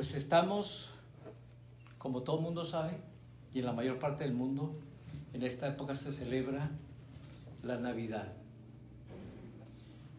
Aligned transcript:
Pues 0.00 0.14
estamos, 0.14 0.88
como 1.98 2.22
todo 2.22 2.40
mundo 2.40 2.64
sabe, 2.64 2.92
y 3.52 3.58
en 3.58 3.66
la 3.66 3.74
mayor 3.74 3.98
parte 3.98 4.24
del 4.24 4.32
mundo, 4.32 4.74
en 5.34 5.42
esta 5.42 5.68
época 5.68 5.94
se 5.94 6.10
celebra 6.10 6.70
la 7.62 7.76
Navidad. 7.76 8.32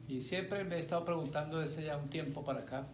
Y 0.08 0.22
siempre 0.22 0.64
me 0.66 0.76
he 0.76 0.78
estado 0.78 1.04
preguntando 1.04 1.58
desde 1.58 1.84
ya 1.84 1.98
un 1.98 2.12
tiempo 2.12 2.46
para 2.46 2.60
acá, 2.60 2.86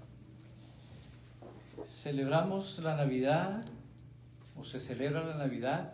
¿celebramos 1.85 2.79
la 2.79 2.95
Navidad 2.95 3.65
o 4.55 4.63
se 4.63 4.79
celebra 4.79 5.25
la 5.25 5.35
Navidad 5.35 5.91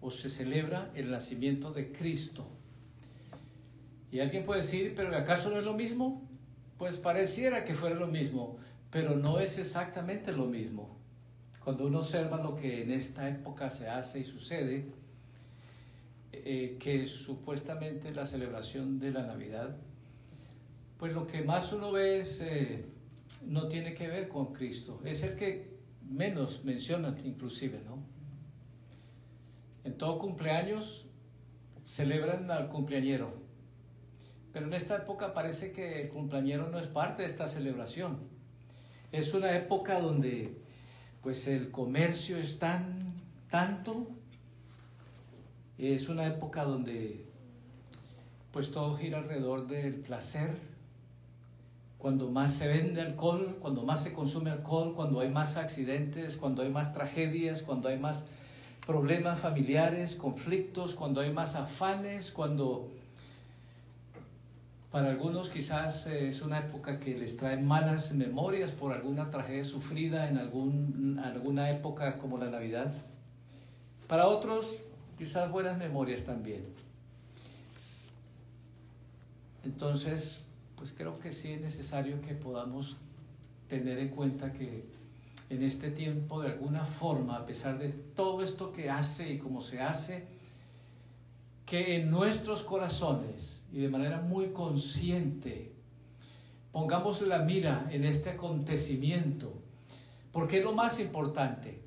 o 0.00 0.12
se 0.12 0.30
celebra 0.30 0.92
el 0.94 1.10
nacimiento 1.10 1.72
de 1.72 1.90
Cristo? 1.90 2.46
Y 4.12 4.20
alguien 4.20 4.46
puede 4.46 4.60
decir, 4.60 4.94
pero 4.94 5.16
¿acaso 5.16 5.50
no 5.50 5.58
es 5.58 5.64
lo 5.64 5.74
mismo? 5.74 6.22
Pues 6.78 6.94
pareciera 6.96 7.64
que 7.64 7.74
fuera 7.74 7.96
lo 7.96 8.06
mismo, 8.06 8.56
pero 8.90 9.16
no 9.16 9.40
es 9.40 9.58
exactamente 9.58 10.32
lo 10.32 10.46
mismo. 10.46 10.96
Cuando 11.62 11.86
uno 11.86 11.98
observa 11.98 12.38
lo 12.38 12.56
que 12.56 12.82
en 12.82 12.90
esta 12.90 13.28
época 13.28 13.70
se 13.70 13.88
hace 13.88 14.20
y 14.20 14.24
sucede, 14.24 14.86
eh, 16.32 16.76
que 16.80 17.06
supuestamente 17.06 18.12
la 18.12 18.24
celebración 18.24 18.98
de 18.98 19.10
la 19.10 19.26
Navidad, 19.26 19.76
pues 20.98 21.12
lo 21.12 21.26
que 21.26 21.42
más 21.42 21.72
uno 21.72 21.92
ve 21.92 22.20
es, 22.20 22.40
eh, 22.40 22.86
no 23.46 23.68
tiene 23.68 23.94
que 23.94 24.08
ver 24.08 24.28
con 24.28 24.52
Cristo, 24.52 25.00
es 25.04 25.22
el 25.22 25.36
que 25.36 25.78
menos 26.08 26.64
mencionan 26.64 27.18
inclusive, 27.24 27.82
¿no? 27.84 28.02
En 29.84 29.96
todo 29.98 30.18
cumpleaños 30.18 31.06
celebran 31.84 32.50
al 32.50 32.68
cumpleañero, 32.68 33.32
pero 34.52 34.66
en 34.66 34.74
esta 34.74 34.96
época 34.96 35.34
parece 35.34 35.72
que 35.72 36.02
el 36.02 36.08
cumpleañero 36.08 36.68
no 36.68 36.78
es 36.78 36.88
parte 36.88 37.22
de 37.22 37.28
esta 37.28 37.48
celebración. 37.48 38.37
Es 39.12 39.34
una 39.34 39.56
época 39.56 40.00
donde 40.00 40.56
pues 41.22 41.48
el 41.48 41.70
comercio 41.70 42.36
es 42.36 42.58
tan 42.58 43.14
tanto 43.50 44.06
es 45.78 46.08
una 46.08 46.26
época 46.26 46.64
donde 46.64 47.24
pues 48.52 48.72
todo 48.72 48.96
gira 48.96 49.18
alrededor 49.18 49.68
del 49.68 49.94
placer. 49.94 50.58
Cuando 51.98 52.30
más 52.30 52.54
se 52.54 52.68
vende 52.68 53.00
alcohol, 53.00 53.58
cuando 53.60 53.82
más 53.82 54.02
se 54.02 54.12
consume 54.12 54.50
alcohol, 54.50 54.94
cuando 54.94 55.20
hay 55.20 55.30
más 55.30 55.56
accidentes, 55.56 56.36
cuando 56.36 56.62
hay 56.62 56.70
más 56.70 56.94
tragedias, 56.94 57.62
cuando 57.62 57.88
hay 57.88 57.98
más 57.98 58.26
problemas 58.86 59.40
familiares, 59.40 60.16
conflictos, 60.16 60.94
cuando 60.94 61.20
hay 61.20 61.32
más 61.32 61.54
afanes, 61.54 62.32
cuando 62.32 62.88
para 64.90 65.10
algunos 65.10 65.50
quizás 65.50 66.06
eh, 66.06 66.28
es 66.28 66.40
una 66.40 66.60
época 66.60 66.98
que 66.98 67.16
les 67.16 67.36
trae 67.36 67.58
malas 67.58 68.14
memorias 68.14 68.72
por 68.72 68.92
alguna 68.92 69.30
tragedia 69.30 69.64
sufrida 69.64 70.28
en 70.28 70.38
algún, 70.38 71.20
alguna 71.22 71.70
época 71.70 72.16
como 72.16 72.38
la 72.38 72.48
Navidad. 72.48 72.92
Para 74.06 74.26
otros 74.28 74.76
quizás 75.18 75.50
buenas 75.50 75.76
memorias 75.76 76.24
también. 76.24 76.64
Entonces, 79.64 80.46
pues 80.76 80.94
creo 80.96 81.18
que 81.18 81.32
sí 81.32 81.52
es 81.52 81.60
necesario 81.60 82.22
que 82.22 82.34
podamos 82.34 82.96
tener 83.68 83.98
en 83.98 84.08
cuenta 84.08 84.52
que 84.52 84.86
en 85.50 85.62
este 85.62 85.90
tiempo, 85.90 86.40
de 86.40 86.48
alguna 86.48 86.84
forma, 86.84 87.36
a 87.36 87.46
pesar 87.46 87.78
de 87.78 87.88
todo 87.90 88.42
esto 88.42 88.72
que 88.72 88.88
hace 88.88 89.32
y 89.32 89.38
cómo 89.38 89.60
se 89.60 89.80
hace, 89.82 90.24
que 91.66 91.96
en 91.96 92.10
nuestros 92.10 92.62
corazones 92.62 93.57
y 93.72 93.80
de 93.80 93.88
manera 93.88 94.20
muy 94.20 94.48
consciente 94.48 95.72
pongamos 96.72 97.22
la 97.22 97.38
mira 97.38 97.88
en 97.90 98.04
este 98.04 98.30
acontecimiento, 98.30 99.52
porque 100.32 100.58
es 100.58 100.64
lo 100.64 100.72
más 100.72 101.00
importante. 101.00 101.82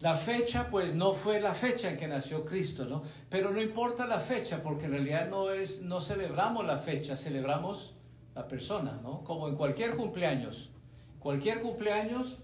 La 0.00 0.16
fecha, 0.16 0.68
pues 0.70 0.94
no 0.94 1.12
fue 1.12 1.40
la 1.40 1.54
fecha 1.54 1.90
en 1.90 1.98
que 1.98 2.08
nació 2.08 2.44
Cristo, 2.44 2.86
¿no? 2.86 3.02
Pero 3.28 3.50
no 3.50 3.60
importa 3.60 4.06
la 4.06 4.18
fecha, 4.18 4.62
porque 4.62 4.86
en 4.86 4.92
realidad 4.92 5.28
no 5.28 5.50
es, 5.50 5.82
no 5.82 6.00
celebramos 6.00 6.64
la 6.66 6.78
fecha, 6.78 7.16
celebramos 7.16 7.94
la 8.34 8.48
persona, 8.48 8.98
¿no? 9.02 9.22
Como 9.24 9.46
en 9.48 9.56
cualquier 9.56 9.96
cumpleaños. 9.96 10.70
Cualquier 11.18 11.60
cumpleaños, 11.60 12.38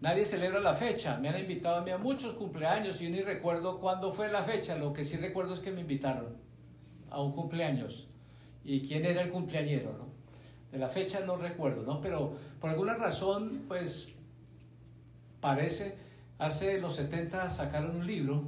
nadie 0.00 0.24
celebra 0.24 0.58
la 0.58 0.74
fecha. 0.74 1.16
Me 1.18 1.28
han 1.28 1.38
invitado 1.38 1.76
a 1.76 1.82
mí 1.82 1.92
a 1.92 1.98
muchos 1.98 2.34
cumpleaños 2.34 3.00
y 3.00 3.04
yo 3.04 3.10
ni 3.10 3.22
recuerdo 3.22 3.78
cuándo 3.78 4.12
fue 4.12 4.28
la 4.28 4.42
fecha. 4.42 4.76
Lo 4.76 4.92
que 4.92 5.04
sí 5.04 5.16
recuerdo 5.16 5.54
es 5.54 5.60
que 5.60 5.70
me 5.70 5.82
invitaron 5.82 6.45
a 7.16 7.22
un 7.22 7.32
cumpleaños. 7.32 8.08
¿Y 8.64 8.80
quién 8.80 9.04
era 9.04 9.22
el 9.22 9.30
cumpleañero, 9.30 9.92
no? 9.92 10.06
De 10.70 10.78
la 10.78 10.88
fecha 10.88 11.20
no 11.20 11.36
recuerdo, 11.36 11.82
¿no? 11.82 12.00
Pero 12.00 12.36
por 12.60 12.70
alguna 12.70 12.94
razón, 12.94 13.64
pues 13.68 14.12
parece 15.40 15.96
Hace 16.38 16.78
los 16.78 16.96
70 16.96 17.48
sacaron 17.48 17.96
un 17.96 18.06
libro 18.06 18.44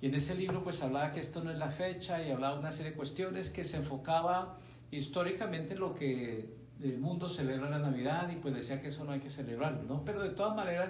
y 0.00 0.06
en 0.06 0.14
ese 0.14 0.34
libro 0.34 0.64
pues 0.64 0.82
hablaba 0.82 1.12
que 1.12 1.20
esto 1.20 1.44
no 1.44 1.50
es 1.50 1.58
la 1.58 1.68
fecha 1.68 2.22
y 2.22 2.30
hablaba 2.30 2.58
una 2.58 2.72
serie 2.72 2.92
de 2.92 2.96
cuestiones 2.96 3.50
que 3.50 3.62
se 3.62 3.76
enfocaba 3.76 4.56
históricamente 4.90 5.74
en 5.74 5.80
lo 5.80 5.94
que 5.94 6.54
el 6.82 6.98
mundo 6.98 7.28
celebra 7.28 7.68
la 7.68 7.78
Navidad 7.78 8.30
y 8.30 8.36
pues 8.36 8.54
decía 8.54 8.80
que 8.80 8.88
eso 8.88 9.04
no 9.04 9.12
hay 9.12 9.20
que 9.20 9.28
celebrarlo, 9.28 9.82
¿no? 9.82 10.02
Pero 10.02 10.22
de 10.22 10.30
todas 10.30 10.56
maneras, 10.56 10.88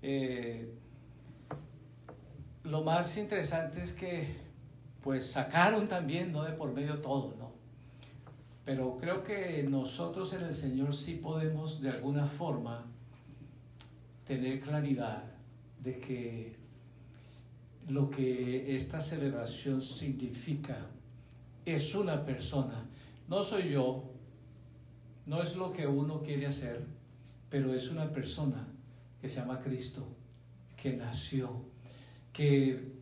eh, 0.00 0.72
lo 2.62 2.82
más 2.82 3.16
interesante 3.18 3.82
es 3.82 3.94
que 3.94 4.36
pues 5.08 5.30
sacaron 5.30 5.88
también, 5.88 6.32
¿no? 6.32 6.42
De 6.42 6.52
por 6.52 6.70
medio 6.74 6.98
todo, 6.98 7.34
¿no? 7.38 7.50
Pero 8.66 8.98
creo 8.98 9.24
que 9.24 9.62
nosotros 9.62 10.34
en 10.34 10.42
el 10.42 10.52
Señor 10.52 10.94
sí 10.94 11.14
podemos 11.14 11.80
de 11.80 11.88
alguna 11.88 12.26
forma 12.26 12.84
tener 14.26 14.60
claridad 14.60 15.24
de 15.82 15.98
que 15.98 16.56
lo 17.88 18.10
que 18.10 18.76
esta 18.76 19.00
celebración 19.00 19.80
significa 19.80 20.76
es 21.64 21.94
una 21.94 22.22
persona. 22.26 22.84
No 23.28 23.42
soy 23.42 23.70
yo, 23.70 24.04
no 25.24 25.42
es 25.42 25.56
lo 25.56 25.72
que 25.72 25.86
uno 25.86 26.20
quiere 26.20 26.48
hacer, 26.48 26.84
pero 27.48 27.72
es 27.72 27.90
una 27.90 28.12
persona 28.12 28.68
que 29.22 29.28
se 29.30 29.40
llama 29.40 29.58
Cristo, 29.62 30.06
que 30.76 30.98
nació, 30.98 31.62
que 32.30 32.97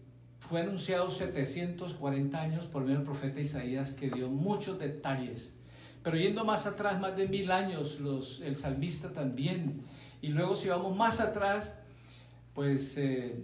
fue 0.48 0.60
anunciado 0.60 1.10
740 1.10 2.40
años 2.40 2.66
por 2.66 2.82
medio 2.82 2.98
del 2.98 3.06
profeta 3.06 3.40
Isaías, 3.40 3.92
que 3.92 4.10
dio 4.10 4.28
muchos 4.28 4.78
detalles. 4.78 5.56
Pero 6.02 6.16
yendo 6.16 6.44
más 6.44 6.66
atrás, 6.66 7.00
más 7.00 7.16
de 7.16 7.26
mil 7.26 7.50
años, 7.50 7.98
los, 7.98 8.40
el 8.42 8.56
salmista 8.56 9.12
también. 9.12 9.80
Y 10.22 10.28
luego 10.28 10.54
si 10.54 10.68
vamos 10.68 10.96
más 10.96 11.20
atrás, 11.20 11.76
pues 12.54 12.96
eh, 12.96 13.42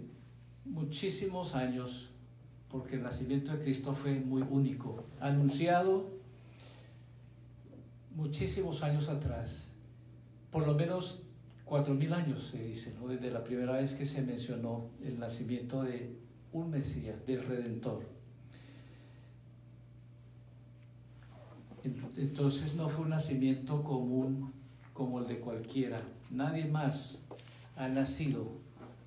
muchísimos 0.63 1.55
años, 1.55 2.09
porque 2.69 2.95
el 2.95 3.03
nacimiento 3.03 3.51
de 3.51 3.63
Cristo 3.63 3.93
fue 3.93 4.13
muy 4.15 4.41
único, 4.41 5.03
anunciado 5.19 6.09
muchísimos 8.15 8.81
años 8.81 9.09
atrás, 9.09 9.75
por 10.51 10.65
lo 10.65 10.73
menos 10.73 11.23
cuatro 11.65 11.95
mil 11.95 12.13
años 12.13 12.49
se 12.51 12.63
dice, 12.63 12.95
desde 13.09 13.31
la 13.31 13.43
primera 13.43 13.73
vez 13.73 13.93
que 13.93 14.05
se 14.05 14.21
mencionó 14.21 14.89
el 15.03 15.19
nacimiento 15.19 15.83
de 15.83 16.22
un 16.53 16.69
Mesías, 16.69 17.25
del 17.25 17.43
Redentor. 17.43 18.03
Entonces 22.17 22.75
no 22.75 22.87
fue 22.87 23.03
un 23.03 23.09
nacimiento 23.09 23.83
común 23.83 24.53
como 24.93 25.19
el 25.19 25.27
de 25.27 25.39
cualquiera. 25.39 26.01
Nadie 26.29 26.65
más 26.65 27.21
ha 27.75 27.89
nacido 27.89 28.47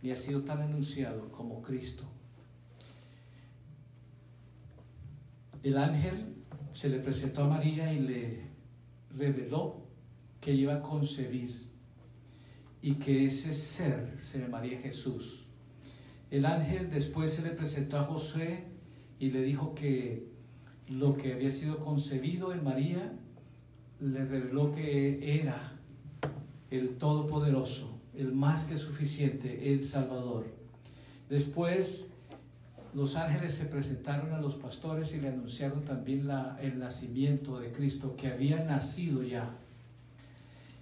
y 0.03 0.11
ha 0.11 0.17
sido 0.17 0.43
tan 0.43 0.61
anunciado 0.61 1.31
como 1.31 1.63
Cristo. 1.63 2.05
El 5.63 5.79
ángel 5.79 6.35
se 6.75 6.91
le 6.91 6.99
presentó 6.99 7.45
a 7.45 7.49
María 7.49 7.93
y 7.93 8.01
le 8.01 8.41
reveló 9.17 9.87
que 10.41 10.53
iba 10.53 10.75
a 10.75 10.83
concebir 10.83 11.67
y 12.83 12.95
que 12.97 13.27
ese 13.27 13.55
ser 13.55 14.19
se 14.21 14.41
llamaría 14.41 14.79
Jesús. 14.79 15.46
El 16.31 16.45
ángel 16.45 16.91
después 16.91 17.33
se 17.33 17.43
le 17.43 17.51
presentó 17.51 17.99
a 17.99 18.05
José 18.05 18.65
y 19.19 19.31
le 19.31 19.43
dijo 19.43 19.75
que 19.75 20.27
lo 20.89 21.17
que 21.17 21.33
había 21.33 21.51
sido 21.51 21.79
concebido 21.79 22.53
en 22.53 22.65
María 22.65 23.13
le 24.01 24.25
reveló 24.25 24.73
que 24.73 25.41
era 25.41 25.73
el 26.71 26.97
Todopoderoso 26.99 27.97
el 28.17 28.33
más 28.33 28.65
que 28.65 28.77
suficiente, 28.77 29.73
el 29.73 29.85
Salvador. 29.85 30.47
Después 31.29 32.13
los 32.95 33.17
ángeles 33.17 33.55
se 33.55 33.67
presentaron 33.67 34.33
a 34.33 34.41
los 34.41 34.55
pastores 34.55 35.15
y 35.15 35.21
le 35.21 35.29
anunciaron 35.29 35.85
también 35.85 36.27
la, 36.27 36.59
el 36.63 36.79
nacimiento 36.79 37.61
de 37.61 37.73
Cristo, 37.73 38.17
que 38.17 38.29
había 38.29 38.65
nacido 38.65 39.23
ya. 39.23 39.55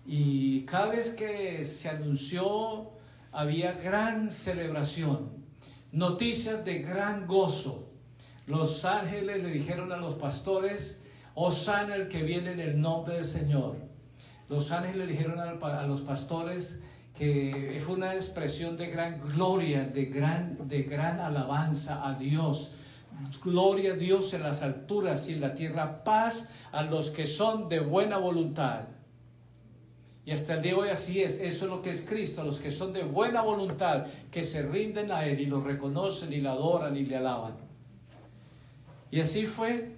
Y 0.07 0.63
cada 0.63 0.89
vez 0.89 1.11
que 1.11 1.65
se 1.65 1.89
anunció 1.89 2.91
había 3.35 3.73
gran 3.73 4.31
celebración, 4.31 5.45
noticias 5.91 6.65
de 6.65 6.79
gran 6.79 7.27
gozo. 7.27 7.91
Los 8.47 8.85
ángeles 8.85 9.43
le 9.43 9.51
dijeron 9.51 9.91
a 9.93 9.97
los 9.97 10.15
pastores, 10.15 11.03
Osana 11.35 11.97
el 11.97 12.09
que 12.09 12.23
viene 12.23 12.53
en 12.53 12.61
el 12.61 12.81
nombre 12.81 13.17
del 13.17 13.25
Señor. 13.25 13.77
los 14.49 14.71
ángeles 14.71 15.09
le 15.09 15.13
dijeron 15.15 15.41
a 15.41 15.87
los 15.87 16.03
pastores 16.03 16.81
que 17.17 17.81
fue 17.85 17.95
una 17.95 18.15
expresión 18.15 18.77
de 18.77 18.87
gran 18.87 19.21
gloria, 19.21 19.85
de 19.85 20.05
gran, 20.07 20.69
de 20.69 20.83
gran 20.83 21.19
alabanza 21.19 22.07
a 22.07 22.15
Dios. 22.15 22.73
Gloria 23.43 23.95
a 23.95 23.97
Dios 23.97 24.33
en 24.35 24.43
las 24.43 24.63
alturas 24.63 25.29
y 25.29 25.35
en 25.35 25.41
la 25.41 25.55
tierra, 25.55 26.05
paz 26.05 26.51
a 26.71 26.83
los 26.83 27.11
que 27.11 27.27
son 27.27 27.69
de 27.69 27.81
buena 27.81 28.19
voluntad. 28.19 28.94
Y 30.27 30.31
hasta 30.31 30.55
el 30.55 30.63
día 30.63 30.73
de 30.73 30.79
hoy 30.79 30.89
así 30.89 31.23
es, 31.23 31.39
eso 31.39 31.67
es 31.67 31.71
lo 31.71 31.83
que 31.83 31.91
es 31.91 32.07
Cristo, 32.09 32.45
los 32.45 32.59
que 32.59 32.71
son 32.71 32.93
de 32.93 33.03
buena 33.03 33.43
voluntad, 33.43 34.07
que 34.31 34.43
se 34.43 34.63
rinden 34.63 35.13
a 35.13 35.27
Él 35.27 35.41
y 35.41 35.47
lo 35.47 35.61
reconocen 35.61 36.33
y 36.33 36.41
le 36.41 36.49
adoran 36.49 36.97
y 36.97 37.05
le 37.05 37.17
alaban. 37.17 37.57
Y 39.11 39.21
así 39.21 39.47
fue, 39.47 39.97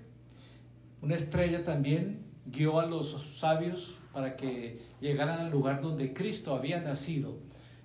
una 1.00 1.14
estrella 1.14 1.62
también 1.62 2.24
guió 2.44 2.80
a 2.80 2.86
los 2.86 3.38
sabios 3.38 3.96
para 4.12 4.36
que 4.36 4.80
llegaran 5.00 5.40
al 5.40 5.50
lugar 5.50 5.80
donde 5.80 6.12
Cristo 6.12 6.54
había 6.54 6.80
nacido. 6.80 7.36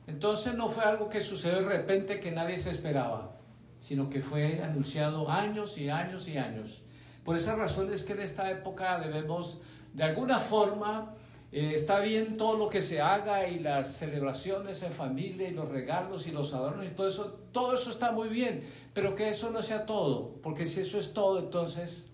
Entonces 0.08 0.56
no 0.56 0.70
fue 0.70 0.84
algo 0.84 1.10
que 1.10 1.22
sucedió 1.22 1.60
de 1.60 1.66
repente 1.66 2.20
que 2.20 2.32
nadie 2.32 2.58
se 2.58 2.72
esperaba, 2.72 3.38
sino 3.80 4.10
que 4.10 4.22
fue 4.22 4.64
anunciado 4.64 5.30
años 5.30 5.78
y 5.78 5.90
años 5.90 6.28
y 6.28 6.38
años. 6.38 6.82
Por 7.24 7.38
esa 7.38 7.56
razón 7.56 7.94
es 7.94 8.04
que 8.04 8.14
en 8.14 8.22
esta 8.22 8.50
época 8.50 9.00
debemos, 9.00 9.62
de 9.94 10.04
alguna 10.04 10.40
forma, 10.40 11.14
eh, 11.52 11.74
está 11.76 12.00
bien 12.00 12.38
todo 12.38 12.56
lo 12.56 12.70
que 12.70 12.82
se 12.82 13.02
haga 13.02 13.48
y 13.50 13.60
las 13.60 13.98
celebraciones 13.98 14.84
en 14.84 14.94
familia 14.94 15.50
y 15.50 15.54
los 15.54 15.68
regalos 15.68 16.26
y 16.26 16.32
los 16.32 16.54
adornos 16.54 16.86
y 16.86 16.90
todo 16.90 17.10
eso, 17.10 17.40
todo 17.52 17.76
eso 17.76 17.90
está 17.90 18.12
muy 18.12 18.30
bien, 18.30 18.64
pero 18.94 19.16
que 19.16 19.30
eso 19.30 19.52
no 19.52 19.62
sea 19.62 19.86
todo, 19.86 20.38
porque 20.42 20.66
si 20.66 20.80
eso 20.80 20.98
es 20.98 21.14
todo, 21.14 21.40
entonces 21.40 22.10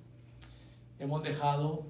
hemos 0.98 1.22
dejado 1.22 1.86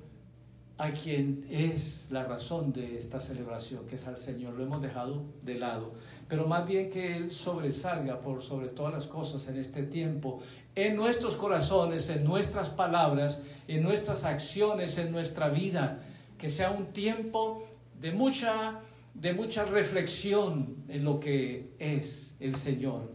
a 0.78 0.92
quien 0.92 1.48
es 1.50 2.10
la 2.12 2.26
razón 2.26 2.74
de 2.74 2.98
esta 3.00 3.22
celebración, 3.22 3.88
que 3.88 3.96
es 3.96 4.06
al 4.08 4.18
Señor, 4.18 4.54
lo 4.56 4.64
hemos 4.64 4.82
dejado 4.82 5.24
de 5.42 5.56
lado, 5.56 5.94
pero 6.28 6.48
más 6.48 6.68
bien 6.68 6.92
que 6.92 7.16
Él 7.16 7.32
sobresalga 7.32 8.20
por 8.20 8.44
sobre 8.44 8.68
todas 8.68 8.94
las 8.94 9.08
cosas 9.08 9.48
en 9.48 9.58
este 9.58 9.84
tiempo, 9.84 10.42
en 10.76 10.98
nuestros 10.98 11.38
corazones, 11.38 12.10
en 12.10 12.26
nuestras 12.26 12.70
palabras, 12.70 13.42
en 13.70 13.84
nuestras 13.84 14.26
acciones, 14.26 14.98
en 14.98 15.14
nuestra 15.14 15.48
vida 15.48 16.04
que 16.38 16.50
sea 16.50 16.72
un 16.72 16.88
tiempo 16.88 17.68
de 18.00 18.12
mucha, 18.12 18.80
de 19.14 19.34
mucha 19.34 19.66
reflexión 19.66 20.76
en 20.88 21.04
lo 21.04 21.20
que 21.20 21.72
es 21.80 22.36
el 22.40 22.56
Señor. 22.56 23.12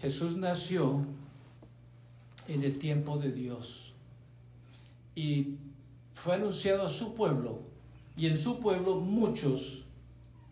Jesús 0.00 0.36
nació 0.36 1.04
en 2.48 2.64
el 2.64 2.78
tiempo 2.78 3.18
de 3.18 3.32
Dios 3.32 3.92
y 5.14 5.56
fue 6.14 6.34
anunciado 6.34 6.84
a 6.84 6.90
su 6.90 7.14
pueblo 7.14 7.60
y 8.16 8.26
en 8.26 8.38
su 8.38 8.60
pueblo 8.60 8.96
muchos 8.96 9.84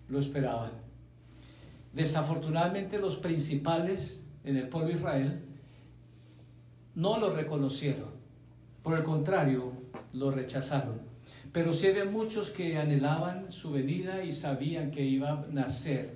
lo 0.08 0.18
esperaban. 0.18 0.72
Desafortunadamente 1.92 2.98
los 2.98 3.16
principales 3.16 4.26
en 4.44 4.56
el 4.56 4.68
pueblo 4.68 4.88
de 4.88 4.94
Israel 4.94 5.42
no 6.94 7.18
lo 7.18 7.34
reconocieron. 7.34 8.10
Por 8.82 8.96
el 8.96 9.04
contrario, 9.04 9.72
lo 10.18 10.30
rechazaron. 10.30 11.00
Pero 11.52 11.72
sí 11.72 11.86
había 11.86 12.04
muchos 12.04 12.50
que 12.50 12.76
anhelaban 12.76 13.50
su 13.52 13.72
venida 13.72 14.22
y 14.22 14.32
sabían 14.32 14.90
que 14.90 15.04
iba 15.04 15.30
a 15.30 15.46
nacer 15.50 16.14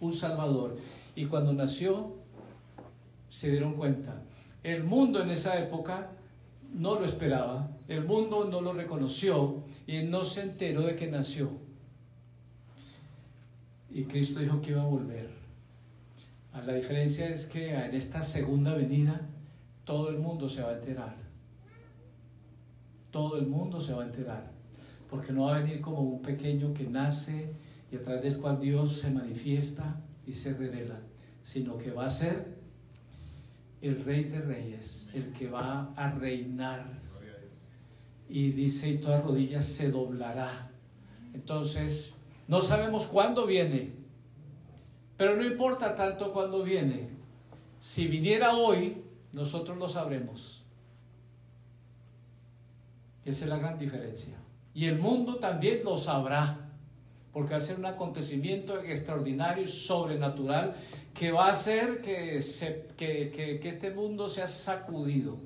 un 0.00 0.12
Salvador. 0.12 0.76
Y 1.14 1.26
cuando 1.26 1.52
nació, 1.52 2.14
se 3.28 3.50
dieron 3.50 3.74
cuenta. 3.74 4.22
El 4.62 4.84
mundo 4.84 5.22
en 5.22 5.30
esa 5.30 5.58
época 5.58 6.10
no 6.74 6.98
lo 6.98 7.04
esperaba, 7.04 7.70
el 7.88 8.04
mundo 8.04 8.48
no 8.50 8.60
lo 8.60 8.72
reconoció 8.72 9.62
y 9.86 10.02
no 10.02 10.24
se 10.24 10.42
enteró 10.42 10.82
de 10.82 10.96
que 10.96 11.10
nació. 11.10 11.50
Y 13.90 14.04
Cristo 14.04 14.40
dijo 14.40 14.60
que 14.62 14.70
iba 14.70 14.82
a 14.82 14.86
volver. 14.86 15.30
La 16.66 16.74
diferencia 16.74 17.28
es 17.28 17.46
que 17.46 17.74
en 17.74 17.94
esta 17.94 18.22
segunda 18.22 18.74
venida 18.74 19.20
todo 19.84 20.10
el 20.10 20.18
mundo 20.18 20.48
se 20.48 20.62
va 20.62 20.70
a 20.70 20.74
enterar 20.74 21.21
todo 23.12 23.36
el 23.36 23.46
mundo 23.46 23.80
se 23.80 23.92
va 23.92 24.02
a 24.02 24.06
enterar, 24.06 24.50
porque 25.08 25.32
no 25.32 25.44
va 25.44 25.56
a 25.56 25.60
venir 25.60 25.80
como 25.80 26.00
un 26.00 26.22
pequeño 26.22 26.74
que 26.74 26.84
nace 26.84 27.52
y 27.92 27.96
a 27.96 28.02
través 28.02 28.22
del 28.22 28.38
cual 28.38 28.58
Dios 28.58 28.96
se 28.96 29.10
manifiesta 29.10 30.00
y 30.26 30.32
se 30.32 30.54
revela, 30.54 30.98
sino 31.42 31.78
que 31.78 31.92
va 31.92 32.06
a 32.06 32.10
ser 32.10 32.56
el 33.82 34.02
rey 34.04 34.24
de 34.24 34.40
reyes, 34.40 35.10
el 35.12 35.32
que 35.32 35.48
va 35.48 35.92
a 35.94 36.10
reinar. 36.10 37.00
Y 38.28 38.52
dice, 38.52 38.88
y 38.88 38.98
toda 38.98 39.20
rodilla 39.20 39.60
se 39.60 39.90
doblará. 39.90 40.70
Entonces, 41.34 42.16
no 42.48 42.62
sabemos 42.62 43.06
cuándo 43.06 43.46
viene, 43.46 43.92
pero 45.18 45.36
no 45.36 45.44
importa 45.44 45.94
tanto 45.96 46.32
cuándo 46.32 46.62
viene. 46.62 47.10
Si 47.78 48.06
viniera 48.06 48.56
hoy, 48.56 49.02
nosotros 49.32 49.76
lo 49.76 49.88
sabremos. 49.88 50.61
Esa 53.24 53.44
es 53.44 53.50
la 53.50 53.58
gran 53.58 53.78
diferencia. 53.78 54.36
Y 54.74 54.86
el 54.86 54.98
mundo 54.98 55.36
también 55.36 55.84
lo 55.84 55.98
sabrá, 55.98 56.70
porque 57.32 57.52
va 57.52 57.58
a 57.58 57.60
ser 57.60 57.78
un 57.78 57.86
acontecimiento 57.86 58.80
extraordinario 58.80 59.64
y 59.64 59.68
sobrenatural 59.68 60.74
que 61.14 61.30
va 61.30 61.46
a 61.48 61.52
hacer 61.52 62.00
que, 62.00 62.40
que, 62.96 63.60
este 63.62 63.90
mundo 63.90 64.28
sea 64.28 64.46
sacudido. 64.46 65.38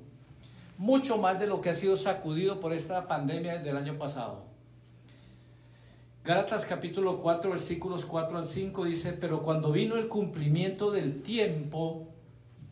Mucho 0.79 1.17
más 1.19 1.39
de 1.39 1.47
lo 1.47 1.61
que 1.61 1.71
ha 1.71 1.75
sido 1.75 1.97
sacudido 1.97 2.61
por 2.61 2.73
esta 2.73 3.07
pandemia 3.07 3.59
del 3.59 3.77
año 3.77 3.99
pasado. 3.99 4.45
Gálatas 6.25 6.65
capítulo 6.65 7.21
4 7.23 7.51
versículos 7.51 8.05
4 8.05 8.39
al 8.39 8.47
5 8.47 8.85
dice, 8.85 9.13
pero 9.13 9.43
cuando 9.43 9.71
vino 9.71 9.97
el 9.97 10.09
cumplimiento 10.09 10.91
del 10.91 11.23
tiempo, 11.23 12.09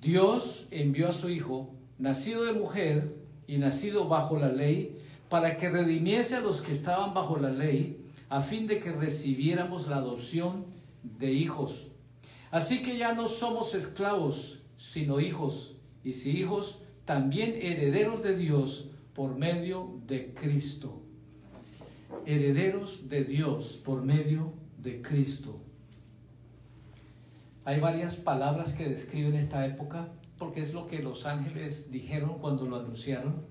Dios 0.01 0.67
envió 0.71 1.09
a 1.09 1.13
su 1.13 1.31
Hijo, 1.31 1.71
nacido 1.99 2.45
de 2.45 2.53
mujer, 2.53 3.24
y 3.47 3.59
nacido 3.59 4.09
bajo 4.09 4.39
la 4.39 4.49
ley, 4.51 4.99
para 5.29 5.57
que 5.57 5.69
redimiese 5.69 6.37
a 6.37 6.41
los 6.41 6.63
que 6.63 6.73
estaban 6.73 7.15
bajo 7.15 7.39
la 7.39 7.51
ley, 7.51 8.05
a 8.29 8.43
fin 8.43 8.67
de 8.67 8.79
que 8.79 8.93
recibiéramos 8.93 9.89
la 9.89 9.97
adopción 9.97 10.67
de 11.03 11.33
hijos. 11.33 11.89
Así 12.51 12.83
que 12.83 12.97
ya 12.97 13.15
no 13.15 13.29
somos 13.29 13.75
esclavos, 13.75 14.61
sino 14.77 15.21
hijos, 15.21 15.77
y 16.03 16.13
si 16.13 16.39
hijos, 16.39 16.81
también 17.05 17.55
herederos 17.61 18.23
de 18.23 18.37
Dios 18.37 18.91
por 19.15 19.37
medio 19.37 20.01
de 20.07 20.33
Cristo. 20.35 21.01
Herederos 22.27 23.09
de 23.09 23.25
Dios 23.25 23.81
por 23.85 24.03
medio 24.03 24.53
de 24.79 25.03
Cristo. 25.03 25.61
Hay 27.65 27.81
varias 27.81 28.17
palabras 28.17 28.75
que 28.75 28.89
describen 28.89 29.35
esta 29.35 29.67
época 29.67 30.09
porque 30.45 30.61
es 30.61 30.75
lo 30.75 30.87
que 30.87 31.03
los 31.03 31.25
ángeles 31.25 31.91
dijeron 31.91 32.39
cuando 32.39 32.67
lo 32.67 32.77
anunciaron. 32.77 33.47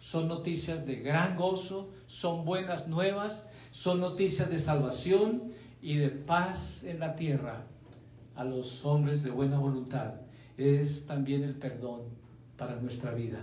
Son 0.00 0.28
noticias 0.28 0.84
de 0.84 0.96
gran 0.96 1.34
gozo, 1.34 1.88
son 2.06 2.44
buenas 2.44 2.88
nuevas, 2.88 3.48
son 3.70 4.00
noticias 4.00 4.50
de 4.50 4.58
salvación 4.58 5.44
y 5.80 5.96
de 5.96 6.10
paz 6.10 6.84
en 6.84 7.00
la 7.00 7.16
tierra 7.16 7.64
a 8.34 8.44
los 8.44 8.84
hombres 8.84 9.22
de 9.22 9.30
buena 9.30 9.58
voluntad. 9.58 10.12
Es 10.58 11.06
también 11.06 11.42
el 11.42 11.54
perdón 11.54 12.02
para 12.58 12.76
nuestra 12.76 13.14
vida. 13.14 13.40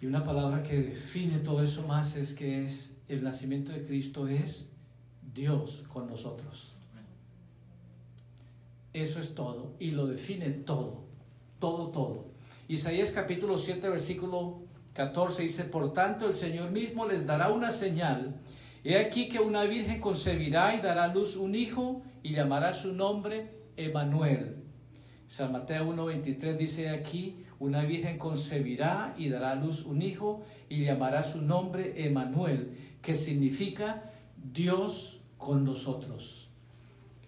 Y 0.00 0.06
una 0.06 0.24
palabra 0.24 0.64
que 0.64 0.82
define 0.82 1.38
todo 1.38 1.62
eso 1.62 1.86
más 1.86 2.16
es 2.16 2.34
que 2.34 2.64
es 2.64 2.96
el 3.06 3.22
nacimiento 3.22 3.70
de 3.70 3.86
Cristo 3.86 4.26
es 4.26 4.72
Dios 5.32 5.84
con 5.92 6.08
nosotros. 6.08 6.74
Eso 9.00 9.20
es 9.20 9.34
todo 9.36 9.76
y 9.78 9.92
lo 9.92 10.08
define 10.08 10.50
todo, 10.50 11.04
todo, 11.60 11.90
todo. 11.90 12.32
Isaías 12.66 13.12
capítulo 13.12 13.56
7, 13.56 13.88
versículo 13.88 14.62
14 14.94 15.44
dice, 15.44 15.64
por 15.64 15.92
tanto 15.92 16.26
el 16.26 16.34
Señor 16.34 16.72
mismo 16.72 17.06
les 17.06 17.24
dará 17.24 17.50
una 17.50 17.70
señal. 17.70 18.40
He 18.82 18.98
aquí 18.98 19.28
que 19.28 19.38
una 19.38 19.62
virgen 19.64 20.00
concebirá 20.00 20.74
y 20.74 20.80
dará 20.80 21.04
a 21.04 21.14
luz 21.14 21.36
un 21.36 21.54
hijo 21.54 22.02
y 22.24 22.32
llamará 22.34 22.72
su 22.72 22.92
nombre 22.92 23.52
Emanuel. 23.76 24.64
San 25.28 25.52
Mateo 25.52 25.92
1.23 25.94 26.56
dice 26.56 26.88
aquí, 26.88 27.44
una 27.60 27.84
virgen 27.84 28.18
concebirá 28.18 29.14
y 29.16 29.28
dará 29.28 29.52
a 29.52 29.54
luz 29.54 29.84
un 29.84 30.02
hijo 30.02 30.42
y 30.68 30.84
llamará 30.84 31.22
su 31.22 31.40
nombre 31.40 32.04
Emanuel, 32.04 32.76
que 33.00 33.14
significa 33.14 34.10
Dios 34.36 35.20
con 35.36 35.64
nosotros. 35.64 36.47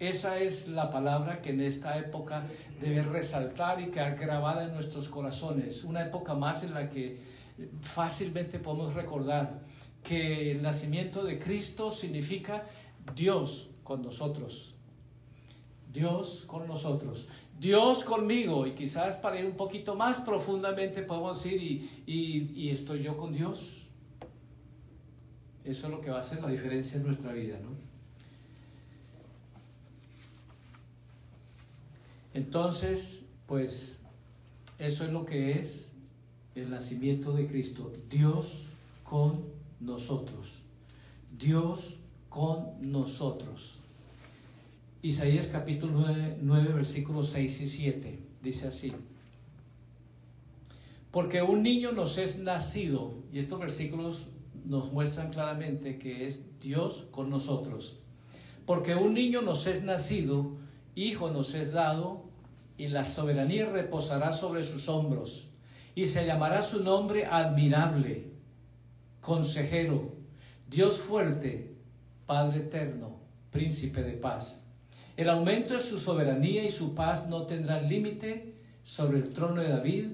Esa 0.00 0.38
es 0.38 0.66
la 0.68 0.90
palabra 0.90 1.42
que 1.42 1.50
en 1.50 1.60
esta 1.60 1.98
época 1.98 2.46
debe 2.80 3.02
resaltar 3.02 3.82
y 3.82 3.90
quedar 3.90 4.16
grabada 4.16 4.64
en 4.64 4.72
nuestros 4.72 5.10
corazones. 5.10 5.84
Una 5.84 6.02
época 6.06 6.34
más 6.34 6.64
en 6.64 6.72
la 6.72 6.88
que 6.88 7.20
fácilmente 7.82 8.58
podemos 8.58 8.94
recordar 8.94 9.60
que 10.02 10.52
el 10.52 10.62
nacimiento 10.62 11.22
de 11.22 11.38
Cristo 11.38 11.90
significa 11.90 12.64
Dios 13.14 13.68
con 13.84 14.00
nosotros. 14.00 14.74
Dios 15.92 16.44
con 16.46 16.66
nosotros. 16.66 17.28
Dios 17.58 18.02
conmigo. 18.02 18.66
Y 18.66 18.72
quizás 18.72 19.18
para 19.18 19.38
ir 19.38 19.44
un 19.44 19.56
poquito 19.56 19.96
más 19.96 20.22
profundamente 20.22 21.02
podemos 21.02 21.44
decir, 21.44 21.60
y, 22.06 22.52
y 22.54 22.70
estoy 22.70 23.02
yo 23.02 23.18
con 23.18 23.34
Dios. 23.34 23.82
Eso 25.62 25.86
es 25.88 25.92
lo 25.92 26.00
que 26.00 26.08
va 26.08 26.16
a 26.16 26.20
hacer 26.22 26.40
la 26.40 26.48
diferencia 26.48 26.96
en 26.96 27.04
nuestra 27.04 27.34
vida, 27.34 27.58
¿no? 27.62 27.89
Entonces, 32.34 33.26
pues, 33.46 34.02
eso 34.78 35.04
es 35.04 35.12
lo 35.12 35.26
que 35.26 35.58
es 35.58 35.92
el 36.54 36.70
nacimiento 36.70 37.32
de 37.32 37.46
Cristo. 37.46 37.92
Dios 38.08 38.66
con 39.04 39.44
nosotros. 39.80 40.48
Dios 41.36 41.96
con 42.28 42.66
nosotros. 42.80 43.78
Isaías 45.02 45.48
capítulo 45.48 46.00
9, 46.00 46.38
9, 46.40 46.72
versículos 46.74 47.30
6 47.30 47.60
y 47.62 47.68
7. 47.68 48.18
Dice 48.42 48.68
así. 48.68 48.92
Porque 51.10 51.42
un 51.42 51.62
niño 51.62 51.92
nos 51.92 52.18
es 52.18 52.38
nacido, 52.38 53.14
y 53.32 53.38
estos 53.38 53.58
versículos 53.58 54.28
nos 54.64 54.92
muestran 54.92 55.32
claramente 55.32 55.98
que 55.98 56.26
es 56.26 56.44
Dios 56.60 57.06
con 57.10 57.30
nosotros. 57.30 57.98
Porque 58.66 58.94
un 58.94 59.14
niño 59.14 59.42
nos 59.42 59.66
es 59.66 59.82
nacido, 59.82 60.52
hijo 60.94 61.30
nos 61.30 61.54
es 61.54 61.72
dado, 61.72 62.24
y 62.76 62.88
la 62.88 63.04
soberanía 63.04 63.66
reposará 63.66 64.32
sobre 64.32 64.64
sus 64.64 64.88
hombros, 64.88 65.48
y 65.94 66.06
se 66.06 66.24
llamará 66.24 66.62
su 66.62 66.82
nombre 66.82 67.26
admirable, 67.26 68.30
consejero, 69.20 70.14
Dios 70.68 70.98
fuerte, 70.98 71.74
Padre 72.26 72.60
eterno, 72.60 73.18
príncipe 73.50 74.02
de 74.02 74.12
paz. 74.12 74.64
El 75.16 75.28
aumento 75.28 75.74
de 75.74 75.82
su 75.82 75.98
soberanía 75.98 76.64
y 76.64 76.70
su 76.70 76.94
paz 76.94 77.28
no 77.28 77.42
tendrán 77.42 77.88
límite 77.88 78.54
sobre 78.82 79.18
el 79.18 79.32
trono 79.34 79.60
de 79.60 79.68
David 79.68 80.06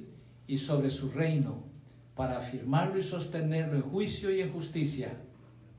y 0.49 0.59
sobre 0.59 0.91
su 0.91 1.11
reino, 1.11 1.63
para 2.15 2.39
afirmarlo 2.39 2.99
y 2.99 3.03
sostenerlo 3.03 3.77
en 3.77 3.83
juicio 3.83 4.35
y 4.35 4.41
en 4.41 4.53
justicia, 4.53 5.13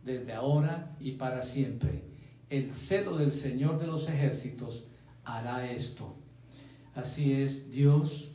desde 0.06 0.32
ahora 0.34 0.96
y 1.00 1.13
para 1.13 1.42
siempre. 1.42 2.04
El 2.50 2.74
celo 2.74 3.18
del 3.18 3.32
Señor 3.32 3.80
de 3.80 3.88
los 3.88 4.08
ejércitos 4.10 4.86
hará 5.25 5.70
esto. 5.70 6.16
Así 6.96 7.34
es 7.34 7.70
Dios 7.70 8.32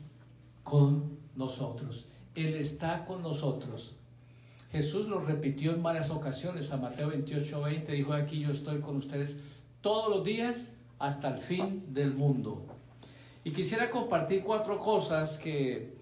con 0.63 1.19
nosotros. 1.35 2.07
Él 2.35 2.55
está 2.55 3.05
con 3.05 3.23
nosotros. 3.23 3.97
Jesús 4.71 5.09
lo 5.09 5.21
repitió 5.21 5.73
en 5.73 5.83
varias 5.83 6.11
ocasiones. 6.11 6.73
A 6.73 6.77
Mateo 6.77 7.09
28, 7.09 7.63
20 7.63 7.93
dijo 7.93 8.13
aquí, 8.13 8.41
yo 8.41 8.51
estoy 8.51 8.81
con 8.81 8.97
ustedes 8.97 9.41
todos 9.81 10.09
los 10.15 10.25
días 10.25 10.73
hasta 10.99 11.29
el 11.35 11.41
fin 11.41 11.85
del 11.93 12.15
mundo. 12.15 12.65
Y 13.45 13.53
quisiera 13.53 13.91
compartir 13.91 14.43
cuatro 14.43 14.79
cosas 14.79 15.37
que 15.37 15.97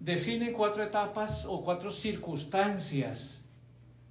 definen 0.00 0.52
cuatro 0.52 0.82
etapas 0.82 1.46
o 1.46 1.62
cuatro 1.62 1.92
circunstancias 1.92 3.41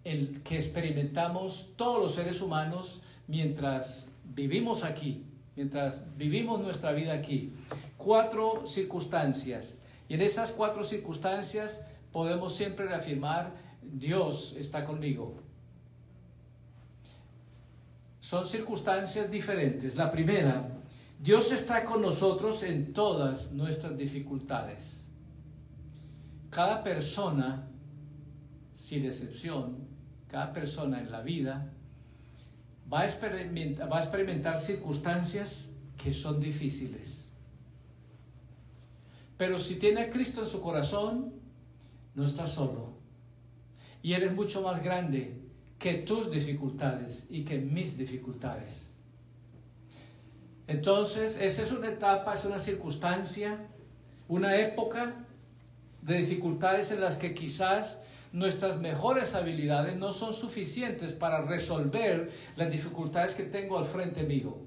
en 0.03 0.41
que 0.43 0.55
experimentamos 0.55 1.69
todos 1.75 2.01
los 2.01 2.15
seres 2.15 2.41
humanos 2.41 3.01
mientras 3.27 4.09
vivimos 4.23 4.83
aquí, 4.83 5.25
mientras 5.55 6.03
vivimos 6.17 6.59
nuestra 6.59 6.91
vida 6.91 7.13
aquí. 7.13 7.53
Cuatro 7.97 8.65
circunstancias. 8.65 9.79
Y 10.07 10.15
en 10.15 10.21
esas 10.21 10.51
cuatro 10.51 10.83
circunstancias 10.83 11.85
podemos 12.11 12.55
siempre 12.55 12.85
reafirmar, 12.85 13.53
Dios 13.81 14.55
está 14.57 14.85
conmigo, 14.85 15.41
son 18.19 18.47
circunstancias 18.47 19.29
diferentes. 19.29 19.95
La 19.95 20.11
primera, 20.11 20.69
Dios 21.19 21.51
está 21.51 21.83
con 21.83 22.01
nosotros 22.01 22.63
en 22.63 22.93
todas 22.93 23.51
nuestras 23.51 23.97
dificultades. 23.97 25.05
Cada 26.49 26.83
persona, 26.83 27.67
sin 28.73 29.05
excepción, 29.05 29.90
cada 30.31 30.53
persona 30.53 31.01
en 31.01 31.11
la 31.11 31.21
vida 31.21 31.73
va 32.91 33.01
a 33.01 33.05
experimentar, 33.05 34.57
circunstancias 34.57 35.73
que 36.01 36.13
son 36.13 36.39
difíciles. 36.39 37.29
Pero 39.37 39.59
si 39.59 39.75
tiene 39.75 40.03
a 40.03 40.09
Cristo 40.09 40.41
en 40.41 40.47
su 40.47 40.61
corazón, 40.61 41.33
no 42.15 42.23
está 42.23 42.47
solo. 42.47 42.93
Y 44.01 44.13
eres 44.13 44.33
mucho 44.33 44.61
más 44.61 44.81
grande 44.81 45.41
que 45.77 45.95
tus 45.95 46.31
dificultades 46.31 47.27
y 47.29 47.43
que 47.43 47.57
mis 47.57 47.97
dificultades. 47.97 48.93
Entonces, 50.67 51.37
esa 51.41 51.63
es 51.63 51.71
una 51.73 51.89
etapa, 51.89 52.35
es 52.35 52.45
una 52.45 52.59
circunstancia, 52.59 53.67
una 54.29 54.55
época 54.55 55.25
de 56.01 56.17
dificultades 56.19 56.91
en 56.91 57.01
las 57.01 57.17
que 57.17 57.33
quizás 57.33 58.01
nuestras 58.31 58.79
mejores 58.79 59.35
habilidades 59.35 59.97
no 59.97 60.13
son 60.13 60.33
suficientes 60.33 61.13
para 61.13 61.41
resolver 61.41 62.31
las 62.55 62.71
dificultades 62.71 63.35
que 63.35 63.43
tengo 63.43 63.77
al 63.77 63.85
frente 63.85 64.23
mío. 64.23 64.57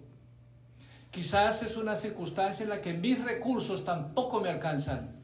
Quizás 1.11 1.63
es 1.63 1.77
una 1.77 1.97
circunstancia 1.97 2.65
en 2.65 2.71
la 2.71 2.83
que 2.83 2.93
mis 2.93 3.23
recursos 3.23 3.85
tampoco 3.85 4.41
me 4.41 4.51
alcanzan, 4.51 5.23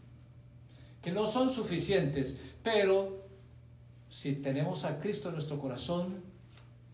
que 1.02 1.10
no 1.10 1.26
son 1.26 1.50
suficientes, 1.50 2.38
pero 2.62 3.26
si 4.08 4.34
tenemos 4.34 4.84
a 4.84 5.00
Cristo 5.00 5.28
en 5.28 5.34
nuestro 5.34 5.58
corazón, 5.58 6.22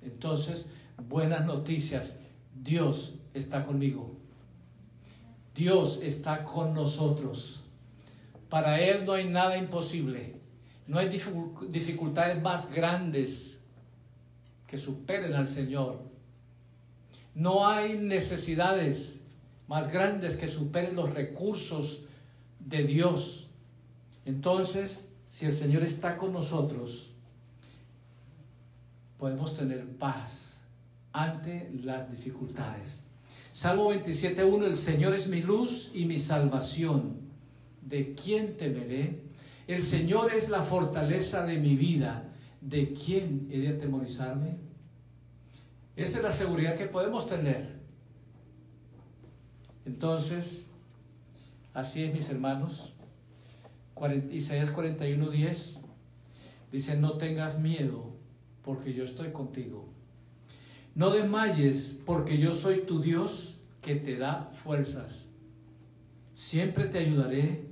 entonces 0.03 0.69
buenas 1.09 1.45
noticias. 1.45 2.21
Dios 2.55 3.17
está 3.35 3.65
conmigo. 3.65 4.17
Dios 5.55 6.01
está 6.03 6.45
con 6.45 6.75
nosotros. 6.75 7.63
Para 8.49 8.81
Él 8.81 9.05
no 9.05 9.13
hay 9.13 9.29
nada 9.29 9.57
imposible. 9.57 10.36
No 10.87 10.99
hay 10.99 11.09
dificultades 11.09 12.41
más 12.41 12.71
grandes 12.71 13.61
que 14.67 14.79
superen 14.79 15.35
al 15.35 15.49
Señor. 15.49 16.01
No 17.35 17.67
hay 17.69 17.99
necesidades 17.99 19.21
más 19.69 19.93
grandes 19.93 20.37
que 20.37 20.49
superen 20.49 20.95
los 20.95 21.13
recursos 21.13 22.05
de 22.61 22.85
Dios. 22.85 23.49
Entonces, 24.25 25.11
si 25.29 25.47
el 25.47 25.53
Señor 25.53 25.83
está 25.83 26.17
con 26.17 26.33
nosotros, 26.33 27.11
podemos 29.19 29.55
tener 29.55 29.87
paz 29.99 30.55
ante 31.13 31.71
las 31.83 32.11
dificultades. 32.11 33.03
Salmo 33.53 33.93
27.1, 33.93 34.65
el 34.65 34.77
Señor 34.77 35.15
es 35.15 35.29
mi 35.29 35.41
luz 35.41 35.91
y 35.95 36.05
mi 36.05 36.19
salvación. 36.19 37.17
¿De 37.81 38.15
quién 38.15 38.57
temeré? 38.57 39.26
El 39.67 39.83
Señor 39.83 40.33
es 40.33 40.49
la 40.49 40.63
fortaleza 40.63 41.45
de 41.45 41.59
mi 41.59 41.77
vida. 41.77 42.33
¿De 42.61 42.95
quién 42.95 43.49
he 43.51 43.59
de 43.59 43.69
atemorizarme? 43.69 44.59
Esa 45.97 46.19
es 46.19 46.23
la 46.23 46.31
seguridad 46.31 46.77
que 46.77 46.87
podemos 46.87 47.29
tener. 47.29 47.77
Entonces, 49.85 50.71
así 51.73 52.05
es, 52.05 52.13
mis 52.13 52.29
hermanos. 52.29 52.93
Isaías 54.31 54.71
41, 54.71 55.31
10 55.31 55.81
dice, 56.71 56.97
no 56.99 57.13
tengas 57.15 57.59
miedo 57.59 58.15
porque 58.63 58.93
yo 58.93 59.05
estoy 59.05 59.33
contigo. 59.33 59.89
No 60.95 61.11
desmayes 61.11 62.01
porque 62.05 62.39
yo 62.39 62.53
soy 62.53 62.83
tu 62.83 63.01
Dios 63.01 63.59
que 63.81 63.95
te 63.95 64.17
da 64.17 64.51
fuerzas. 64.65 65.29
Siempre 66.35 66.87
te 66.87 66.99
ayudaré 66.99 67.71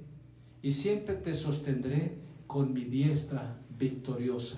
y 0.64 0.72
siempre 0.72 1.16
te 1.16 1.34
sostendré 1.34 2.16
con 2.46 2.72
mi 2.72 2.84
diestra 2.84 3.60
victoriosa. 3.68 4.56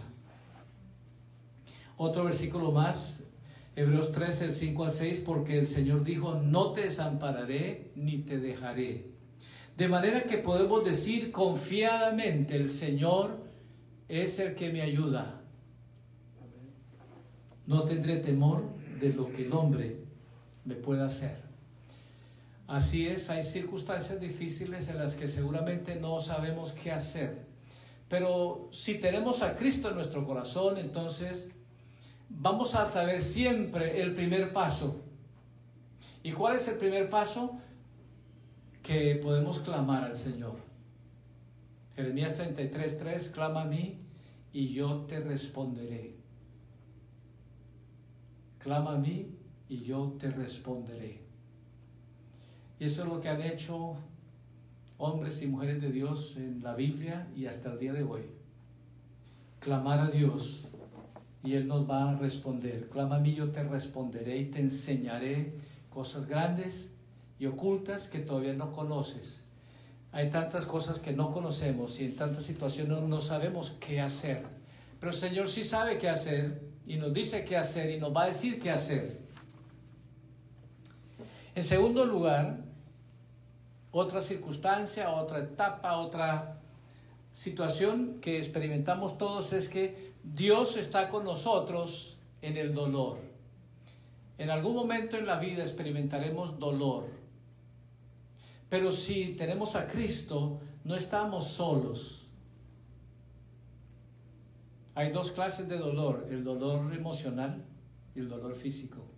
Otro 1.96 2.26
versículo 2.26 2.70
más, 2.70 3.24
Hebreos 3.74 4.12
3, 4.12 4.42
el 4.42 4.52
5 4.52 4.84
al 4.84 4.92
6, 4.92 5.24
porque 5.26 5.58
el 5.58 5.66
Señor 5.66 6.04
dijo, 6.04 6.36
no 6.36 6.70
te 6.70 6.82
desampararé 6.82 7.90
ni 7.96 8.18
te 8.18 8.38
dejaré. 8.38 9.10
De 9.76 9.88
manera 9.88 10.22
que 10.22 10.38
podemos 10.38 10.84
decir 10.84 11.32
confiadamente, 11.32 12.54
el 12.54 12.68
Señor 12.68 13.40
es 14.08 14.38
el 14.38 14.54
que 14.54 14.72
me 14.72 14.82
ayuda. 14.82 15.42
No 17.66 17.82
tendré 17.82 18.18
temor 18.18 18.62
de 19.00 19.12
lo 19.12 19.32
que 19.32 19.44
el 19.44 19.52
hombre 19.52 20.04
me 20.64 20.76
pueda 20.76 21.06
hacer. 21.06 21.45
Así 22.66 23.06
es, 23.06 23.30
hay 23.30 23.44
circunstancias 23.44 24.20
difíciles 24.20 24.88
en 24.88 24.98
las 24.98 25.14
que 25.14 25.28
seguramente 25.28 25.96
no 25.96 26.20
sabemos 26.20 26.72
qué 26.72 26.90
hacer. 26.90 27.46
Pero 28.08 28.68
si 28.72 28.96
tenemos 28.98 29.42
a 29.42 29.56
Cristo 29.56 29.88
en 29.88 29.96
nuestro 29.96 30.26
corazón, 30.26 30.78
entonces 30.78 31.48
vamos 32.28 32.74
a 32.74 32.86
saber 32.86 33.20
siempre 33.20 34.00
el 34.00 34.14
primer 34.14 34.52
paso. 34.52 35.00
¿Y 36.22 36.32
cuál 36.32 36.56
es 36.56 36.66
el 36.68 36.76
primer 36.76 37.08
paso? 37.08 37.60
que 38.86 39.16
podemos 39.16 39.58
clamar 39.62 40.04
al 40.04 40.14
Señor. 40.16 40.60
Jeremías 41.96 42.38
33:3, 42.38 43.32
clama 43.32 43.62
a 43.62 43.64
mí 43.64 43.98
y 44.52 44.72
yo 44.72 45.06
te 45.08 45.18
responderé. 45.18 46.14
Clama 48.60 48.92
a 48.92 48.96
mí 48.96 49.34
y 49.68 49.82
yo 49.82 50.14
te 50.20 50.30
responderé. 50.30 51.25
Y 52.78 52.84
eso 52.84 53.02
es 53.04 53.08
lo 53.08 53.20
que 53.20 53.28
han 53.28 53.42
hecho 53.42 53.96
hombres 54.98 55.42
y 55.42 55.46
mujeres 55.46 55.80
de 55.80 55.90
Dios 55.90 56.36
en 56.36 56.62
la 56.62 56.74
Biblia 56.74 57.26
y 57.36 57.46
hasta 57.46 57.72
el 57.72 57.78
día 57.78 57.92
de 57.92 58.02
hoy. 58.02 58.22
clamar 59.60 59.98
a 59.98 60.10
Dios 60.10 60.64
y 61.42 61.54
Él 61.54 61.66
nos 61.66 61.90
va 61.90 62.10
a 62.10 62.14
responder. 62.16 62.88
Clama 62.88 63.16
a 63.16 63.18
mí, 63.18 63.34
yo 63.34 63.50
te 63.50 63.64
responderé 63.64 64.38
y 64.38 64.44
te 64.46 64.60
enseñaré 64.60 65.54
cosas 65.90 66.26
grandes 66.26 66.92
y 67.40 67.46
ocultas 67.46 68.06
que 68.06 68.20
todavía 68.20 68.52
no 68.52 68.72
conoces. 68.72 69.44
Hay 70.12 70.30
tantas 70.30 70.66
cosas 70.66 71.00
que 71.00 71.12
no 71.12 71.32
conocemos 71.32 72.00
y 72.00 72.04
en 72.04 72.16
tantas 72.16 72.44
situaciones 72.44 73.02
no 73.02 73.20
sabemos 73.20 73.76
qué 73.80 74.00
hacer. 74.00 74.44
Pero 75.00 75.10
el 75.10 75.18
Señor 75.18 75.48
sí 75.48 75.64
sabe 75.64 75.98
qué 75.98 76.08
hacer 76.08 76.62
y 76.86 76.96
nos 76.96 77.12
dice 77.12 77.44
qué 77.44 77.56
hacer 77.56 77.90
y 77.90 77.98
nos 77.98 78.14
va 78.14 78.24
a 78.24 78.26
decir 78.28 78.60
qué 78.60 78.70
hacer. 78.70 79.25
En 81.56 81.64
segundo 81.64 82.04
lugar, 82.04 82.58
otra 83.90 84.20
circunstancia, 84.20 85.10
otra 85.10 85.38
etapa, 85.38 85.96
otra 85.96 86.60
situación 87.32 88.20
que 88.20 88.36
experimentamos 88.36 89.16
todos 89.16 89.54
es 89.54 89.70
que 89.70 90.12
Dios 90.22 90.76
está 90.76 91.08
con 91.08 91.24
nosotros 91.24 92.18
en 92.42 92.58
el 92.58 92.74
dolor. 92.74 93.20
En 94.36 94.50
algún 94.50 94.74
momento 94.74 95.16
en 95.16 95.24
la 95.24 95.38
vida 95.38 95.62
experimentaremos 95.62 96.58
dolor. 96.58 97.08
Pero 98.68 98.92
si 98.92 99.28
tenemos 99.32 99.76
a 99.76 99.88
Cristo, 99.88 100.60
no 100.84 100.94
estamos 100.94 101.46
solos. 101.46 102.26
Hay 104.94 105.10
dos 105.10 105.30
clases 105.30 105.70
de 105.70 105.78
dolor, 105.78 106.26
el 106.30 106.44
dolor 106.44 106.92
emocional 106.92 107.64
y 108.14 108.18
el 108.18 108.28
dolor 108.28 108.54
físico. 108.56 109.15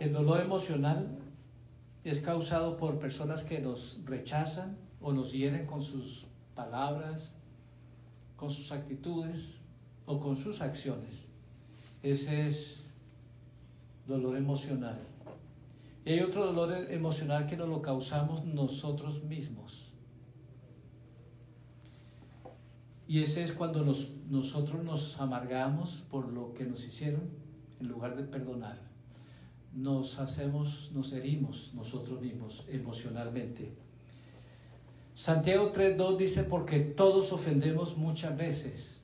El 0.00 0.12
dolor 0.12 0.40
emocional 0.40 1.18
es 2.04 2.20
causado 2.20 2.76
por 2.76 3.00
personas 3.00 3.42
que 3.42 3.58
nos 3.58 3.98
rechazan 4.04 4.76
o 5.00 5.12
nos 5.12 5.32
hieren 5.32 5.66
con 5.66 5.82
sus 5.82 6.26
palabras, 6.54 7.36
con 8.36 8.52
sus 8.52 8.70
actitudes 8.70 9.60
o 10.06 10.20
con 10.20 10.36
sus 10.36 10.60
acciones. 10.60 11.28
Ese 12.04 12.46
es 12.46 12.86
dolor 14.06 14.36
emocional. 14.36 15.00
Y 16.04 16.12
hay 16.12 16.20
otro 16.20 16.46
dolor 16.46 16.72
emocional 16.92 17.46
que 17.46 17.56
nos 17.56 17.68
lo 17.68 17.82
causamos 17.82 18.44
nosotros 18.44 19.24
mismos. 19.24 19.92
Y 23.08 23.22
ese 23.22 23.42
es 23.42 23.52
cuando 23.52 23.84
nosotros 24.30 24.84
nos 24.84 25.20
amargamos 25.20 26.04
por 26.08 26.32
lo 26.32 26.54
que 26.54 26.64
nos 26.64 26.84
hicieron 26.84 27.22
en 27.80 27.88
lugar 27.88 28.16
de 28.16 28.22
perdonar. 28.22 28.87
Nos 29.72 30.18
hacemos, 30.18 30.90
nos 30.92 31.12
herimos 31.12 31.72
nosotros 31.74 32.20
mismos 32.20 32.64
emocionalmente. 32.68 33.72
Santiago 35.14 35.72
3.2 35.72 36.16
dice, 36.16 36.44
porque 36.44 36.80
todos 36.80 37.32
ofendemos 37.32 37.96
muchas 37.96 38.36
veces. 38.36 39.00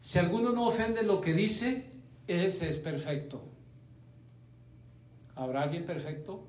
Si 0.00 0.18
alguno 0.18 0.52
no 0.52 0.66
ofende 0.66 1.02
lo 1.02 1.20
que 1.20 1.34
dice, 1.34 1.90
ese 2.26 2.68
es 2.68 2.78
perfecto. 2.78 3.42
¿Habrá 5.34 5.62
alguien 5.62 5.84
perfecto? 5.84 6.46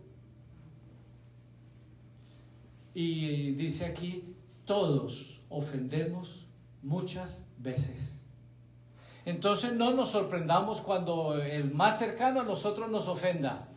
Y 2.93 3.51
dice 3.55 3.85
aquí, 3.85 4.35
todos 4.63 5.41
ofendemos 5.49 6.47
muchas 6.81 7.45
veces. 7.57 8.14
Entonces 9.25 9.73
no 9.73 9.91
nos 9.91 10.11
sorprendamos 10.11 10.81
cuando 10.81 11.41
el 11.41 11.73
más 11.73 11.97
cercano 11.97 12.41
a 12.41 12.43
nosotros 12.43 12.89
nos 12.89 13.07
ofenda. 13.07 13.67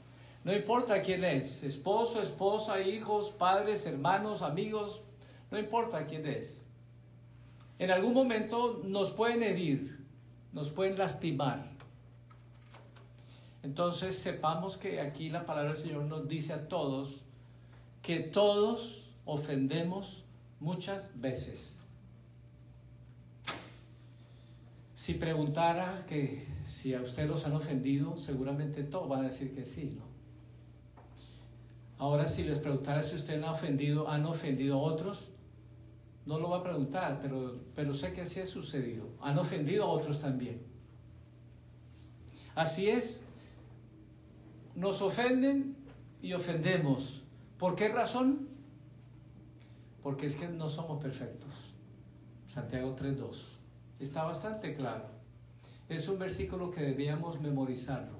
No 0.45 0.55
importa 0.55 1.02
quién 1.02 1.25
es, 1.25 1.62
esposo, 1.64 2.23
esposa, 2.23 2.81
hijos, 2.81 3.31
padres, 3.31 3.87
hermanos, 3.87 4.43
amigos, 4.43 5.00
no 5.50 5.59
importa 5.59 6.07
quién 6.07 6.26
es. 6.26 6.64
En 7.78 7.90
algún 7.90 8.12
momento 8.12 8.82
nos 8.84 9.11
pueden 9.11 9.43
herir, 9.43 10.04
nos 10.52 10.71
pueden 10.71 10.99
lastimar. 10.99 11.71
Entonces 13.63 14.19
sepamos 14.19 14.76
que 14.76 15.00
aquí 15.00 15.30
la 15.30 15.47
palabra 15.47 15.73
del 15.73 15.82
Señor 15.82 16.04
nos 16.04 16.28
dice 16.28 16.52
a 16.52 16.69
todos 16.69 17.23
que 18.02 18.21
todos 18.21 19.11
ofendemos 19.25 20.25
muchas 20.61 21.11
veces. 21.21 21.77
Si 25.08 25.14
preguntara 25.14 26.04
que 26.06 26.44
si 26.66 26.92
a 26.92 27.00
usted 27.00 27.26
los 27.26 27.47
han 27.47 27.54
ofendido, 27.54 28.18
seguramente 28.18 28.82
todos 28.82 29.08
van 29.08 29.21
a 29.21 29.28
decir 29.28 29.54
que 29.54 29.64
sí, 29.64 29.97
¿no? 29.97 30.02
Ahora 31.97 32.28
si 32.28 32.44
les 32.44 32.58
preguntara 32.58 33.02
si 33.02 33.16
usted 33.16 33.42
ha 33.42 33.52
ofendido, 33.52 34.06
han 34.10 34.26
ofendido 34.26 34.75
a 34.75 34.82
otros, 34.82 35.30
no 36.26 36.38
lo 36.38 36.50
va 36.50 36.58
a 36.58 36.62
preguntar, 36.62 37.21
pero, 37.23 37.58
pero 37.75 37.94
sé 37.94 38.12
que 38.12 38.21
así 38.21 38.38
ha 38.40 38.44
sucedido. 38.44 39.06
Han 39.23 39.38
ofendido 39.38 39.84
a 39.84 39.86
otros 39.86 40.21
también. 40.21 40.60
Así 42.54 42.90
es, 42.90 43.23
nos 44.75 45.00
ofenden 45.00 45.75
y 46.21 46.34
ofendemos. 46.34 47.23
¿Por 47.56 47.76
qué 47.76 47.88
razón? 47.88 48.47
Porque 50.02 50.26
es 50.26 50.36
que 50.36 50.49
no 50.49 50.68
somos 50.68 51.02
perfectos. 51.02 51.54
Santiago 52.47 52.94
3.2. 52.94 53.57
Está 54.00 54.25
bastante 54.25 54.75
claro. 54.75 55.04
Es 55.89 56.08
un 56.08 56.19
versículo 56.19 56.71
que 56.71 56.82
debíamos 56.82 57.41
memorizarlo. 57.41 58.19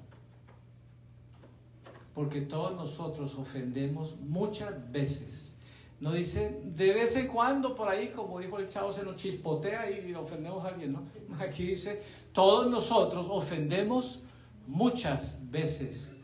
Porque 2.13 2.41
todos 2.41 2.75
nosotros 2.75 3.35
ofendemos 3.35 4.19
muchas 4.19 4.91
veces. 4.91 5.55
No 5.99 6.13
dice 6.13 6.61
de 6.63 6.93
vez 6.93 7.15
en 7.15 7.27
cuando 7.27 7.75
por 7.75 7.89
ahí, 7.89 8.09
como 8.09 8.39
dijo 8.39 8.57
el 8.57 8.69
chavo, 8.69 8.91
se 8.91 9.03
nos 9.03 9.17
chispotea 9.17 9.89
y 9.91 10.13
ofendemos 10.13 10.63
a 10.65 10.69
alguien, 10.69 10.93
¿no? 10.93 11.03
Aquí 11.39 11.67
dice, 11.67 12.01
todos 12.33 12.69
nosotros 12.69 13.27
ofendemos 13.29 14.21
muchas 14.65 15.37
veces. 15.49 16.15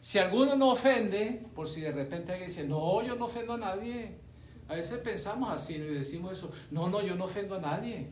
Si 0.00 0.18
alguno 0.18 0.54
no 0.54 0.70
ofende, 0.70 1.46
por 1.54 1.68
si 1.68 1.80
de 1.80 1.90
repente 1.90 2.32
alguien 2.32 2.48
dice, 2.50 2.64
no, 2.64 3.02
yo 3.02 3.16
no 3.16 3.24
ofendo 3.24 3.54
a 3.54 3.58
nadie. 3.58 4.18
A 4.68 4.74
veces 4.74 4.98
pensamos 4.98 5.50
así 5.50 5.74
y 5.74 5.78
decimos 5.78 6.32
eso, 6.32 6.52
no, 6.70 6.88
no, 6.88 7.02
yo 7.02 7.14
no 7.16 7.24
ofendo 7.24 7.54
a 7.54 7.60
nadie. 7.60 8.10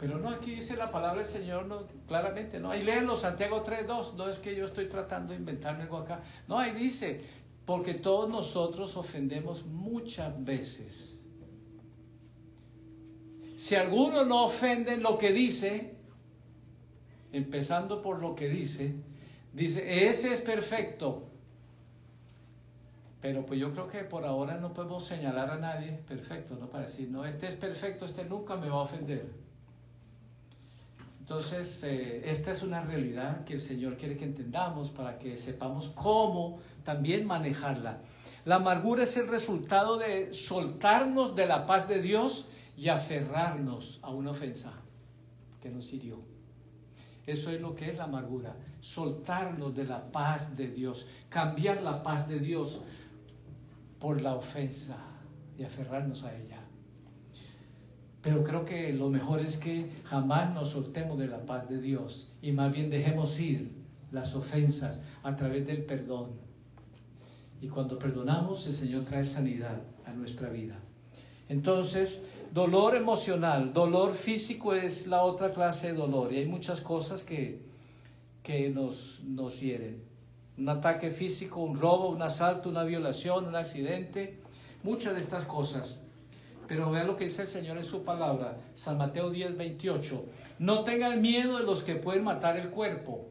Pero 0.00 0.18
no, 0.18 0.30
aquí 0.30 0.54
dice 0.54 0.76
la 0.76 0.90
palabra 0.90 1.18
del 1.18 1.28
Señor 1.28 1.66
no, 1.66 1.86
claramente, 2.08 2.58
¿no? 2.58 2.70
Ahí 2.70 2.82
léenlo, 2.82 3.16
Santiago 3.16 3.62
3.2, 3.62 4.14
no 4.14 4.28
es 4.28 4.38
que 4.38 4.56
yo 4.56 4.64
estoy 4.64 4.86
tratando 4.86 5.32
de 5.32 5.38
inventarme 5.38 5.82
algo 5.82 5.98
acá. 5.98 6.22
No, 6.48 6.58
ahí 6.58 6.72
dice, 6.72 7.22
porque 7.66 7.94
todos 7.94 8.28
nosotros 8.28 8.96
ofendemos 8.96 9.66
muchas 9.66 10.42
veces. 10.42 11.22
Si 13.56 13.74
alguno 13.76 14.24
no 14.24 14.46
ofende 14.46 14.96
lo 14.96 15.18
que 15.18 15.32
dice, 15.32 15.94
empezando 17.30 18.00
por 18.00 18.20
lo 18.20 18.34
que 18.34 18.48
dice, 18.48 18.94
Dice, 19.52 20.08
ese 20.08 20.34
es 20.34 20.40
perfecto. 20.40 21.24
Pero 23.20 23.44
pues 23.44 23.60
yo 23.60 23.72
creo 23.72 23.88
que 23.88 24.04
por 24.04 24.24
ahora 24.24 24.56
no 24.56 24.72
podemos 24.72 25.04
señalar 25.04 25.50
a 25.50 25.58
nadie 25.58 25.92
perfecto, 26.06 26.56
¿no? 26.58 26.70
Para 26.70 26.84
decir, 26.84 27.10
no, 27.10 27.26
este 27.26 27.48
es 27.48 27.56
perfecto, 27.56 28.06
este 28.06 28.24
nunca 28.24 28.56
me 28.56 28.68
va 28.68 28.76
a 28.76 28.82
ofender. 28.82 29.30
Entonces, 31.30 31.84
eh, 31.84 32.28
esta 32.28 32.50
es 32.50 32.64
una 32.64 32.82
realidad 32.82 33.44
que 33.44 33.52
el 33.52 33.60
Señor 33.60 33.96
quiere 33.96 34.16
que 34.16 34.24
entendamos 34.24 34.90
para 34.90 35.16
que 35.16 35.38
sepamos 35.38 35.90
cómo 35.90 36.58
también 36.82 37.24
manejarla. 37.24 38.00
La 38.44 38.56
amargura 38.56 39.04
es 39.04 39.16
el 39.16 39.28
resultado 39.28 39.96
de 39.96 40.32
soltarnos 40.32 41.36
de 41.36 41.46
la 41.46 41.66
paz 41.66 41.86
de 41.86 42.02
Dios 42.02 42.48
y 42.76 42.88
aferrarnos 42.88 44.00
a 44.02 44.10
una 44.10 44.32
ofensa 44.32 44.72
que 45.62 45.70
nos 45.70 45.92
hirió. 45.92 46.18
Eso 47.28 47.52
es 47.52 47.60
lo 47.60 47.76
que 47.76 47.90
es 47.90 47.96
la 47.96 48.04
amargura. 48.04 48.56
Soltarnos 48.80 49.76
de 49.76 49.84
la 49.84 50.10
paz 50.10 50.56
de 50.56 50.66
Dios. 50.66 51.06
Cambiar 51.28 51.80
la 51.80 52.02
paz 52.02 52.26
de 52.26 52.40
Dios 52.40 52.82
por 54.00 54.20
la 54.20 54.34
ofensa 54.34 54.96
y 55.56 55.62
aferrarnos 55.62 56.24
a 56.24 56.36
ella. 56.36 56.58
Pero 58.22 58.44
creo 58.44 58.64
que 58.64 58.92
lo 58.92 59.08
mejor 59.08 59.40
es 59.40 59.56
que 59.56 59.90
jamás 60.04 60.52
nos 60.52 60.70
soltemos 60.70 61.18
de 61.18 61.26
la 61.26 61.46
paz 61.46 61.68
de 61.68 61.80
Dios 61.80 62.32
y 62.42 62.52
más 62.52 62.72
bien 62.72 62.90
dejemos 62.90 63.38
ir 63.40 63.72
las 64.12 64.34
ofensas 64.34 65.02
a 65.22 65.36
través 65.36 65.66
del 65.66 65.84
perdón. 65.84 66.32
Y 67.62 67.68
cuando 67.68 67.98
perdonamos, 67.98 68.66
el 68.66 68.74
Señor 68.74 69.04
trae 69.04 69.24
sanidad 69.24 69.80
a 70.06 70.12
nuestra 70.12 70.48
vida. 70.48 70.78
Entonces, 71.48 72.24
Dolor 72.52 72.96
emocional, 72.96 73.72
dolor 73.72 74.12
físico 74.12 74.74
es 74.74 75.06
la 75.06 75.22
otra 75.22 75.52
clase 75.52 75.92
de 75.92 75.94
dolor 75.94 76.32
y 76.32 76.38
hay 76.38 76.46
muchas 76.46 76.80
cosas 76.80 77.22
que, 77.22 77.62
que 78.42 78.70
nos, 78.70 79.20
nos 79.22 79.60
hieren. 79.60 80.02
Un 80.58 80.68
ataque 80.68 81.12
físico, 81.12 81.60
un 81.60 81.78
robo, 81.78 82.08
un 82.08 82.22
asalto, 82.22 82.68
una 82.68 82.82
violación, 82.82 83.46
un 83.46 83.54
accidente, 83.54 84.40
muchas 84.82 85.14
de 85.14 85.20
estas 85.20 85.44
cosas. 85.44 86.02
Pero 86.70 86.88
vean 86.88 87.08
lo 87.08 87.16
que 87.16 87.24
dice 87.24 87.42
el 87.42 87.48
Señor 87.48 87.78
en 87.78 87.84
su 87.84 88.04
palabra, 88.04 88.56
San 88.74 88.96
Mateo 88.96 89.30
10, 89.30 89.56
28. 89.56 90.24
No 90.60 90.84
tengan 90.84 91.20
miedo 91.20 91.58
de 91.58 91.64
los 91.64 91.82
que 91.82 91.96
pueden 91.96 92.22
matar 92.22 92.56
el 92.56 92.70
cuerpo, 92.70 93.28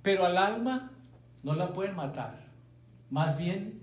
pero 0.00 0.24
al 0.24 0.38
alma 0.38 0.92
no 1.42 1.52
la 1.52 1.74
pueden 1.74 1.94
matar. 1.94 2.40
Más 3.10 3.36
bien, 3.36 3.82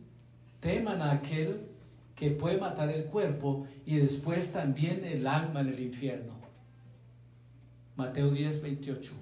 teman 0.62 1.04
a 1.04 1.12
aquel 1.12 1.68
que 2.16 2.32
puede 2.32 2.58
matar 2.58 2.90
el 2.90 3.06
cuerpo 3.06 3.68
y 3.86 3.98
después 3.98 4.52
también 4.52 5.06
el 5.06 5.28
alma 5.28 5.62
en 5.62 5.68
el 5.68 5.80
infierno. 5.80 6.34
Mateo 7.96 8.32
10, 8.32 8.64
28. 8.64 9.14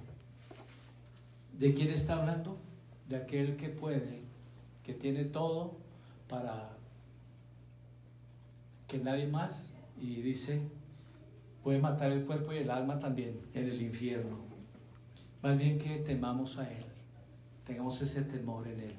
¿De 1.60 1.74
quién 1.74 1.90
está 1.90 2.16
hablando? 2.16 2.58
De 3.10 3.18
aquel 3.18 3.58
que 3.58 3.68
puede, 3.68 4.22
que 4.86 4.94
tiene 4.94 5.26
todo 5.26 5.76
para 6.30 6.73
que 8.94 9.00
nadie 9.00 9.26
más, 9.26 9.74
y 10.00 10.22
dice, 10.22 10.62
puede 11.64 11.80
matar 11.80 12.12
el 12.12 12.26
cuerpo 12.26 12.54
y 12.54 12.58
el 12.58 12.70
alma 12.70 13.00
también 13.00 13.42
en 13.56 13.68
el 13.68 13.82
infierno. 13.82 14.38
Más 15.42 15.58
bien 15.58 15.80
que 15.80 15.98
temamos 15.98 16.60
a 16.60 16.72
Él, 16.72 16.86
tengamos 17.66 18.00
ese 18.04 18.22
temor 18.22 18.68
en 18.68 18.80
Él. 18.82 18.96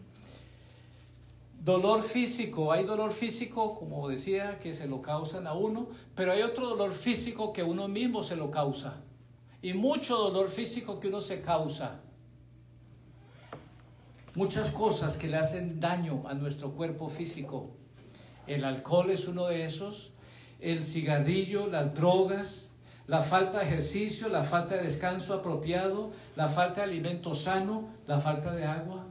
Dolor 1.62 2.02
físico, 2.02 2.72
hay 2.72 2.85
dolor 2.85 3.12
físico, 3.12 3.76
como 3.76 4.09
decía, 4.09 4.59
que 4.59 4.74
se 4.74 4.88
lo 4.88 5.00
causan 5.00 5.46
a 5.46 5.54
uno, 5.54 5.87
pero 6.16 6.33
hay 6.33 6.42
otro 6.42 6.70
dolor 6.70 6.92
físico 6.92 7.52
que 7.52 7.62
uno 7.62 7.87
mismo 7.87 8.24
se 8.24 8.35
lo 8.35 8.50
causa. 8.50 9.00
Y 9.62 9.74
mucho 9.74 10.16
dolor 10.16 10.50
físico 10.50 10.98
que 10.98 11.07
uno 11.07 11.20
se 11.20 11.40
causa. 11.40 12.00
Muchas 14.35 14.72
cosas 14.72 15.16
que 15.16 15.28
le 15.28 15.37
hacen 15.37 15.78
daño 15.78 16.24
a 16.26 16.35
nuestro 16.35 16.72
cuerpo 16.72 17.09
físico. 17.09 17.84
El 18.46 18.64
alcohol 18.64 19.11
es 19.11 19.26
uno 19.26 19.46
de 19.46 19.64
esos, 19.64 20.12
el 20.61 20.85
cigarrillo, 20.87 21.66
las 21.66 21.94
drogas, 21.94 22.74
la 23.07 23.22
falta 23.22 23.59
de 23.59 23.66
ejercicio, 23.66 24.28
la 24.28 24.44
falta 24.44 24.76
de 24.76 24.83
descanso 24.83 25.35
apropiado, 25.35 26.12
la 26.37 26.48
falta 26.48 26.83
de 26.83 26.92
alimento 26.92 27.35
sano, 27.35 27.88
la 28.07 28.20
falta 28.20 28.52
de 28.52 28.64
agua 28.64 29.07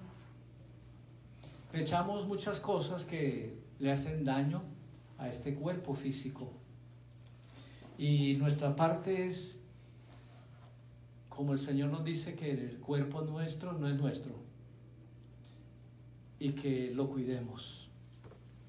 echamos 1.74 2.28
muchas 2.28 2.60
cosas 2.60 3.04
que 3.04 3.58
le 3.80 3.92
hacen 3.92 4.24
daño 4.24 4.62
a 5.18 5.28
este 5.28 5.56
cuerpo 5.56 5.96
físico. 5.96 6.52
Y 7.98 8.36
nuestra 8.36 8.76
parte 8.76 9.28
es, 9.28 9.60
como 11.30 11.54
el 11.54 11.60
Señor 11.60 11.90
nos 11.90 12.04
dice, 12.04 12.36
que 12.36 12.52
el 12.52 12.80
cuerpo 12.80 13.22
nuestro 13.22 13.74
no 13.74 13.88
es 13.88 13.96
nuestro 13.96 14.34
y 16.40 16.52
que 16.52 16.92
lo 16.94 17.10
cuidemos. 17.10 17.83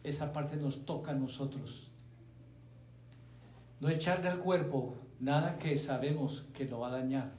Esa 0.04 0.32
parte 0.32 0.56
nos 0.56 0.86
toca 0.86 1.10
a 1.10 1.14
nosotros. 1.14 1.90
No 3.80 3.88
echarle 3.88 4.28
al 4.28 4.38
cuerpo 4.38 4.94
nada 5.18 5.58
que 5.58 5.76
sabemos 5.76 6.46
que 6.54 6.66
lo 6.66 6.78
va 6.80 6.88
a 6.88 6.98
dañar. 6.98 7.32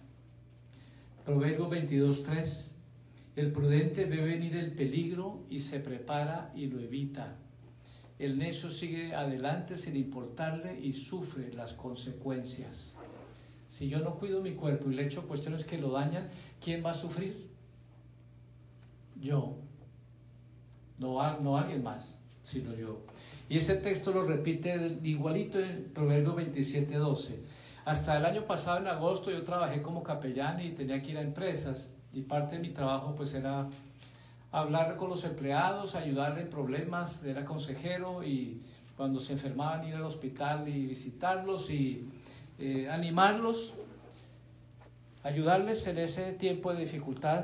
Proverbio 1.24 1.70
22.3 1.70 2.76
el 3.36 3.52
prudente 3.52 4.06
ve 4.06 4.22
venir 4.22 4.56
el 4.56 4.72
peligro 4.72 5.44
y 5.50 5.60
se 5.60 5.82
prepara 5.82 6.54
y 6.56 6.68
lo 6.68 6.80
evita. 6.80 7.36
El 8.18 8.38
necio 8.38 8.72
sigue 8.72 9.14
adelante 9.14 9.78
sin 9.78 9.98
importarle 9.98 10.80
y 10.80 10.94
sufre 10.94 11.52
las 11.54 11.74
consecuencias. 11.74 12.96
Si 13.68 13.90
yo 13.90 14.00
no 14.00 14.16
cuido 14.16 14.42
mi 14.42 14.54
cuerpo 14.54 14.90
y 14.90 14.96
le 14.96 15.06
echo 15.06 15.28
cuestiones 15.28 15.66
que 15.66 15.78
lo 15.78 15.92
dañan, 15.92 16.30
¿quién 16.64 16.86
va 16.86 16.92
a 16.92 16.94
sufrir? 16.94 17.50
Yo. 19.20 19.58
No, 20.98 21.42
no 21.42 21.58
alguien 21.58 21.84
más, 21.84 22.18
sino 22.46 22.74
yo. 22.74 23.02
Y 23.50 23.58
ese 23.58 23.76
texto 23.76 24.12
lo 24.12 24.24
repite 24.24 25.00
igualito 25.04 25.60
en 25.60 25.92
Proverbio 25.94 26.34
27, 26.34 26.96
12. 26.96 27.40
Hasta 27.84 28.18
el 28.18 28.26
año 28.26 28.46
pasado, 28.46 28.80
en 28.80 28.88
agosto, 28.88 29.30
yo 29.30 29.44
trabajé 29.44 29.82
como 29.82 30.02
capellán 30.02 30.60
y 30.62 30.72
tenía 30.72 31.02
que 31.04 31.12
ir 31.12 31.18
a 31.18 31.22
empresas 31.22 31.94
y 32.14 32.22
parte 32.22 32.56
de 32.56 32.62
mi 32.62 32.70
trabajo 32.70 33.14
pues 33.16 33.34
era 33.34 33.68
hablar 34.52 34.96
con 34.96 35.10
los 35.10 35.26
empleados, 35.26 35.96
ayudarle 35.96 36.44
en 36.44 36.50
problemas, 36.50 37.24
era 37.26 37.44
consejero 37.44 38.24
y 38.24 38.62
cuando 38.96 39.20
se 39.20 39.34
enfermaban 39.34 39.86
ir 39.86 39.96
al 39.96 40.04
hospital 40.04 40.68
y 40.68 40.88
visitarlos 40.88 41.70
y 41.70 42.08
eh, 42.58 42.90
animarlos, 42.90 43.74
ayudarles 45.24 45.86
en 45.88 45.98
ese 45.98 46.32
tiempo 46.32 46.74
de 46.74 46.80
dificultad. 46.80 47.44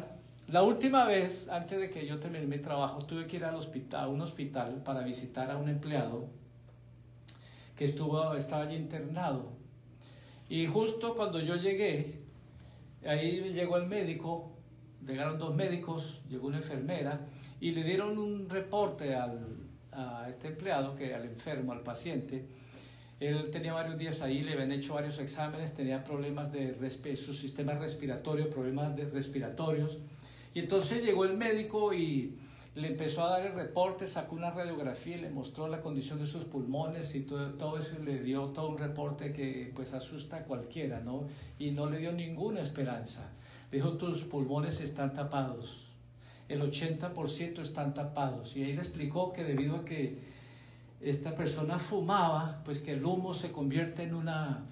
La 0.51 0.63
última 0.63 1.05
vez, 1.05 1.47
antes 1.49 1.79
de 1.79 1.89
que 1.89 2.05
yo 2.05 2.19
terminé 2.19 2.45
mi 2.45 2.59
trabajo, 2.59 3.05
tuve 3.05 3.25
que 3.25 3.37
ir 3.37 3.45
al 3.45 3.55
hospital, 3.55 4.03
a 4.03 4.07
un 4.09 4.21
hospital 4.21 4.81
para 4.83 5.01
visitar 5.01 5.49
a 5.49 5.57
un 5.57 5.69
empleado 5.69 6.27
que 7.77 7.85
estaba 7.85 8.63
allí 8.63 8.75
internado. 8.75 9.53
Y 10.49 10.67
justo 10.67 11.15
cuando 11.15 11.39
yo 11.39 11.55
llegué, 11.55 12.19
ahí 13.05 13.53
llegó 13.53 13.77
el 13.77 13.87
médico 13.87 14.51
llegaron 15.07 15.39
dos 15.39 15.55
médicos, 15.55 16.19
llegó 16.29 16.47
una 16.47 16.57
enfermera 16.57 17.19
y 17.59 17.71
le 17.71 17.83
dieron 17.83 18.17
un 18.17 18.49
reporte 18.49 19.15
al, 19.15 19.39
a 19.91 20.27
este 20.29 20.49
empleado, 20.49 20.95
que 20.95 21.13
al 21.13 21.25
enfermo, 21.25 21.71
al 21.71 21.81
paciente. 21.81 22.45
Él 23.19 23.49
tenía 23.51 23.73
varios 23.73 23.97
días 23.97 24.21
ahí, 24.21 24.41
le 24.41 24.53
habían 24.53 24.71
hecho 24.71 24.95
varios 24.95 25.19
exámenes, 25.19 25.75
tenía 25.75 26.03
problemas 26.03 26.51
de 26.51 27.15
su 27.15 27.33
sistema 27.33 27.73
respiratorio, 27.75 28.49
problemas 28.49 28.95
de 28.95 29.05
respiratorios. 29.05 29.97
Y 30.53 30.59
entonces 30.59 31.03
llegó 31.03 31.25
el 31.25 31.37
médico 31.37 31.93
y 31.93 32.37
le 32.75 32.87
empezó 32.87 33.25
a 33.25 33.31
dar 33.31 33.45
el 33.45 33.53
reporte, 33.53 34.07
sacó 34.07 34.35
una 34.35 34.51
radiografía 34.51 35.17
y 35.17 35.21
le 35.21 35.29
mostró 35.29 35.67
la 35.67 35.81
condición 35.81 36.19
de 36.19 36.27
sus 36.27 36.45
pulmones 36.45 37.15
y 37.15 37.21
todo, 37.21 37.77
eso 37.77 37.99
le 37.99 38.21
dio 38.21 38.45
todo 38.47 38.69
un 38.69 38.77
reporte 38.77 39.33
que 39.33 39.71
pues 39.75 39.93
asusta 39.93 40.37
a 40.37 40.43
cualquiera, 40.43 41.01
¿no? 41.01 41.27
Y 41.59 41.71
no 41.71 41.89
le 41.89 41.97
dio 41.99 42.13
ninguna 42.13 42.61
esperanza. 42.61 43.29
Dijo, 43.71 43.97
tus 43.97 44.23
pulmones 44.23 44.79
están 44.81 45.13
tapados. 45.13 45.87
El 46.47 46.61
80% 46.61 47.59
están 47.59 47.93
tapados. 47.93 48.55
Y 48.55 48.63
ahí 48.63 48.73
le 48.73 48.81
explicó 48.81 49.31
que 49.31 49.43
debido 49.43 49.77
a 49.77 49.85
que 49.85 50.19
esta 51.01 51.35
persona 51.35 51.79
fumaba, 51.79 52.61
pues 52.63 52.81
que 52.81 52.93
el 52.93 53.05
humo 53.05 53.33
se 53.33 53.51
convierte 53.51 54.03
en 54.03 54.13
una, 54.13 54.65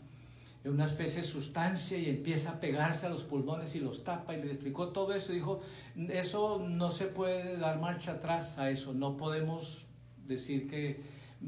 en 0.69 0.75
una 0.75 0.86
especie 0.86 1.21
de 1.21 1.27
sustancia 1.27 1.97
y 1.97 2.10
empieza 2.10 2.51
a 2.51 2.60
pegarse 2.60 3.08
a 3.08 3.10
los 3.10 3.23
pulmones 3.23 3.75
y 3.75 3.79
los 3.79 4.03
tapa. 4.03 4.36
Y 4.36 4.41
le 4.41 4.51
explicó 4.51 4.89
todo 4.89 5.13
eso. 5.13 5.34
Dijo, 5.34 5.62
eso 6.10 6.65
no 6.67 6.89
se 6.91 7.05
puede 7.05 7.58
dar 7.58 7.79
marcha 7.79 8.13
atrás 8.13 8.58
a 8.58 8.69
eso. 8.69 8.93
No 8.93 9.17
podemos 9.17 9.86
decir 10.25 10.69
que 10.69 11.01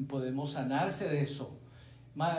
podemos 0.08 0.52
sanarse 0.52 1.08
de 1.08 1.22
eso 1.22 1.62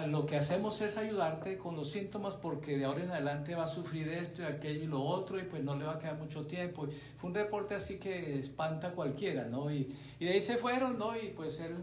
lo 0.09 0.27
que 0.27 0.37
hacemos 0.37 0.81
es 0.83 0.99
ayudarte 0.99 1.57
con 1.57 1.77
los 1.77 1.91
síntomas 1.91 2.35
porque 2.35 2.77
de 2.77 2.85
ahora 2.85 3.05
en 3.05 3.11
adelante 3.11 3.55
va 3.55 3.65
a 3.65 3.67
sufrir 3.67 4.09
esto 4.09 4.43
y 4.43 4.45
aquello 4.45 4.85
y 4.85 4.87
lo 4.87 5.03
otro 5.03 5.41
y 5.41 5.45
pues 5.45 5.65
no 5.65 5.77
le 5.77 5.85
va 5.85 5.95
a 5.95 5.99
quedar 5.99 6.19
mucho 6.19 6.47
tiempo. 6.47 6.87
Fue 7.17 7.31
un 7.31 7.35
reporte 7.35 7.75
así 7.75 7.99
que 7.99 8.39
espanta 8.39 8.89
a 8.89 8.93
cualquiera, 8.93 9.47
¿no? 9.47 9.73
Y, 9.73 9.97
y 10.21 10.27
de 10.27 10.33
ahí 10.33 10.41
se 10.41 10.57
fueron, 10.57 10.99
¿no? 10.99 11.17
Y 11.17 11.31
pues 11.31 11.59
él 11.61 11.77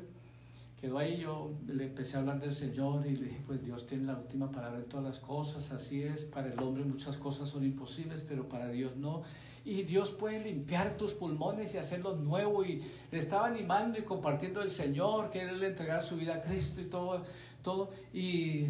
quedó 0.79 0.97
ahí, 0.97 1.17
yo 1.17 1.51
le 1.67 1.85
empecé 1.85 2.17
a 2.17 2.19
hablar 2.21 2.39
del 2.39 2.51
Señor 2.51 3.05
y 3.05 3.15
le 3.15 3.25
dije, 3.25 3.41
pues 3.45 3.63
Dios 3.63 3.85
tiene 3.87 4.05
la 4.05 4.17
última 4.17 4.51
palabra 4.51 4.79
en 4.79 4.85
todas 4.85 5.05
las 5.05 5.19
cosas, 5.19 5.71
así 5.71 6.03
es, 6.03 6.25
para 6.25 6.51
el 6.51 6.59
hombre 6.59 6.83
muchas 6.83 7.17
cosas 7.17 7.49
son 7.49 7.63
imposibles, 7.63 8.25
pero 8.27 8.47
para 8.47 8.69
Dios 8.69 8.95
no. 8.95 9.23
Y 9.65 9.83
Dios 9.83 10.11
puede 10.11 10.43
limpiar 10.43 10.97
tus 10.97 11.13
pulmones 11.13 11.73
y 11.75 11.77
hacerlos 11.77 12.19
nuevos 12.19 12.67
y 12.67 12.81
le 13.11 13.17
estaba 13.17 13.47
animando 13.47 13.99
y 13.99 14.03
compartiendo 14.03 14.61
el 14.61 14.69
Señor, 14.69 15.29
que 15.29 15.41
Él 15.41 15.59
le 15.59 15.67
entregara 15.67 16.01
su 16.01 16.15
vida 16.15 16.35
a 16.35 16.41
Cristo 16.41 16.81
y 16.81 16.85
todo 16.85 17.23
todo. 17.61 17.91
Y 18.13 18.65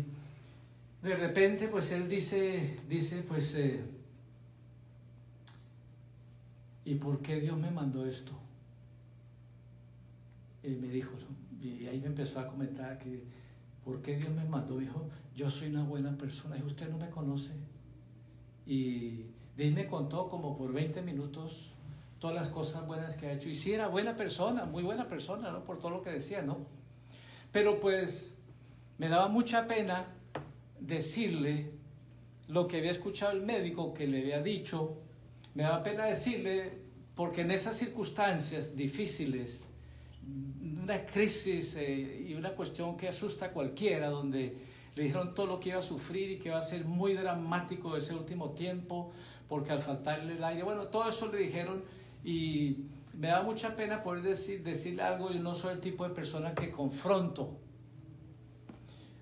de 1.02 1.16
repente, 1.16 1.68
pues 1.68 1.92
él 1.92 2.08
dice, 2.08 2.80
dice, 2.88 3.22
pues, 3.24 3.56
eh, 3.56 3.82
¿y 6.86 6.96
por 6.96 7.22
qué 7.22 7.40
Dios 7.40 7.58
me 7.58 7.72
mandó 7.72 8.06
esto? 8.06 8.34
Y 10.64 10.70
me 10.70 10.88
dijo, 10.88 11.12
y 11.62 11.88
ahí 11.88 12.00
me 12.00 12.08
empezó 12.08 12.40
a 12.40 12.48
comentar 12.48 12.98
que, 12.98 13.24
¿por 13.84 14.02
qué 14.02 14.18
Dios 14.18 14.32
me 14.32 14.46
mandó? 14.46 14.78
Dijo, 14.78 15.10
yo 15.36 15.50
soy 15.50 15.70
una 15.70 15.84
buena 15.84 16.18
persona. 16.18 16.58
Y 16.58 16.62
usted 16.64 16.90
no 16.90 16.98
me 16.98 17.10
conoce. 17.10 17.54
Y 18.66 19.26
de 19.58 19.64
ahí 19.64 19.72
me 19.72 19.88
contó 19.88 20.30
como 20.30 20.58
por 20.58 20.72
20 20.72 21.02
minutos 21.02 21.74
todas 22.20 22.36
las 22.36 22.50
cosas 22.50 22.86
buenas 22.86 23.16
que 23.16 23.28
ha 23.28 23.34
hecho. 23.34 23.50
Y 23.50 23.56
sí, 23.56 23.74
era 23.74 23.88
buena 23.88 24.16
persona, 24.16 24.66
muy 24.66 24.84
buena 24.84 25.08
persona, 25.08 25.52
¿no? 25.52 25.64
Por 25.64 25.80
todo 25.80 25.92
lo 25.92 26.02
que 26.02 26.12
decía, 26.12 26.42
¿no? 26.42 26.58
Pero 27.52 27.80
pues 27.80 28.38
me 28.98 29.10
daba 29.10 29.28
mucha 29.28 29.68
pena 29.68 30.08
decirle 30.80 31.72
lo 32.48 32.68
que 32.68 32.78
había 32.78 32.92
escuchado 32.92 33.32
el 33.32 33.42
médico 33.42 33.94
que 33.94 34.08
le 34.08 34.22
había 34.22 34.42
dicho, 34.42 34.98
me 35.54 35.64
daba 35.64 35.84
pena 35.84 36.06
decirle 36.06 36.80
porque 37.16 37.42
en 37.42 37.52
esas 37.52 37.78
circunstancias 37.78 38.76
difíciles, 38.76 39.70
una 40.90 41.06
crisis 41.06 41.76
eh, 41.78 42.26
y 42.28 42.34
una 42.34 42.50
cuestión 42.52 42.98
que 42.98 43.08
asusta 43.08 43.48
a 43.48 43.52
cualquiera, 43.52 44.10
donde 44.10 44.58
le 44.96 45.04
dijeron 45.04 45.36
todo 45.36 45.46
lo 45.46 45.60
que 45.60 45.70
iba 45.70 45.78
a 45.78 45.84
sufrir 45.84 46.32
y 46.32 46.40
que 46.40 46.50
va 46.50 46.58
a 46.58 46.64
ser 46.64 46.84
muy 46.84 47.14
dramático 47.14 47.96
ese 47.96 48.16
último 48.16 48.52
tiempo, 48.52 49.12
porque 49.48 49.72
al 49.72 49.84
faltarle 49.84 50.34
el 50.34 50.44
aire, 50.44 50.64
bueno, 50.64 50.88
todo 50.88 51.08
eso 51.08 51.32
le 51.32 51.38
dijeron 51.38 51.84
y 52.26 52.78
me 53.14 53.28
da 53.28 53.44
mucha 53.44 53.76
pena 53.76 54.02
poder 54.02 54.24
decir, 54.24 54.64
decirle 54.64 55.04
algo, 55.04 55.32
yo 55.32 55.40
no 55.40 55.54
soy 55.54 55.74
el 55.74 55.80
tipo 55.80 56.08
de 56.08 56.16
persona 56.16 56.56
que 56.56 56.72
confronto, 56.72 57.60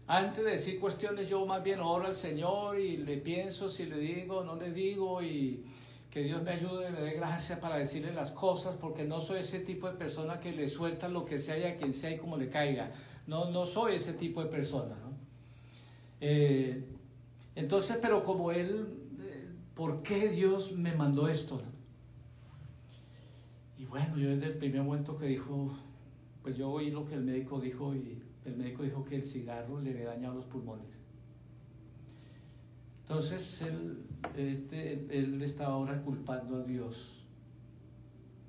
antes 0.08 0.46
de 0.46 0.52
decir 0.52 0.80
cuestiones, 0.80 1.28
yo 1.28 1.46
más 1.46 1.62
bien 1.62 1.82
oro 1.82 2.08
al 2.08 2.16
Señor 2.16 2.80
y 2.80 2.96
le 2.96 3.18
pienso 3.18 3.70
si 3.70 3.86
le 3.86 3.98
digo 3.98 4.42
no 4.42 4.56
le 4.56 4.72
digo. 4.72 5.22
Y, 5.22 5.66
que 6.10 6.24
Dios 6.24 6.42
me 6.42 6.52
ayude, 6.52 6.90
me 6.90 7.02
dé 7.02 7.14
gracia 7.14 7.60
para 7.60 7.78
decirle 7.78 8.14
las 8.14 8.32
cosas, 8.32 8.78
porque 8.78 9.04
no 9.04 9.22
soy 9.22 9.40
ese 9.40 9.60
tipo 9.60 9.90
de 9.90 9.98
persona 9.98 10.40
que 10.40 10.52
le 10.52 10.70
suelta 10.70 11.08
lo 11.08 11.26
que 11.26 11.40
sea 11.40 11.58
y 11.58 11.64
a 11.64 11.78
quien 11.78 11.94
sea 11.94 12.12
y 12.12 12.18
como 12.18 12.38
le 12.38 12.50
caiga. 12.50 12.92
No, 13.28 13.52
no 13.52 13.66
soy 13.66 13.96
ese 13.96 14.14
tipo 14.14 14.42
de 14.42 14.50
persona. 14.50 14.96
Eh, 16.22 16.84
entonces, 17.56 17.98
pero 18.02 18.24
como 18.24 18.52
Él, 18.52 18.88
eh, 19.22 19.50
¿por 19.76 20.02
qué 20.02 20.30
Dios 20.30 20.72
me 20.72 20.96
mandó 20.96 21.28
esto? 21.28 21.62
Y 23.78 23.86
bueno, 23.86 24.18
yo 24.18 24.30
desde 24.30 24.48
el 24.48 24.58
primer 24.58 24.84
momento 24.84 25.18
que 25.18 25.28
dijo, 25.28 25.72
pues 26.42 26.58
yo 26.58 26.70
oí 26.70 26.90
lo 26.90 27.06
que 27.06 27.16
el 27.16 27.24
médico 27.24 27.60
dijo 27.60 27.94
y 27.94 28.24
el 28.46 28.56
médico 28.56 28.84
dijo 28.84 29.04
que 29.04 29.18
el 29.18 29.26
cigarro 29.26 29.80
le 29.82 29.92
había 29.92 30.08
dañado 30.08 30.36
los 30.36 30.46
pulmones. 30.46 30.97
Entonces 33.08 33.62
él, 33.62 34.04
este, 34.36 35.18
él 35.18 35.42
estaba 35.42 35.76
ahora 35.76 36.02
culpando 36.02 36.58
a 36.58 36.64
Dios. 36.64 37.24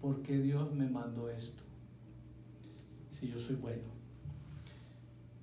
¿Por 0.01 0.21
qué 0.23 0.39
Dios 0.39 0.75
me 0.75 0.89
mandó 0.89 1.31
esto? 1.31 1.63
Si 3.13 3.29
yo 3.29 3.39
soy 3.39 3.55
bueno. 3.55 3.85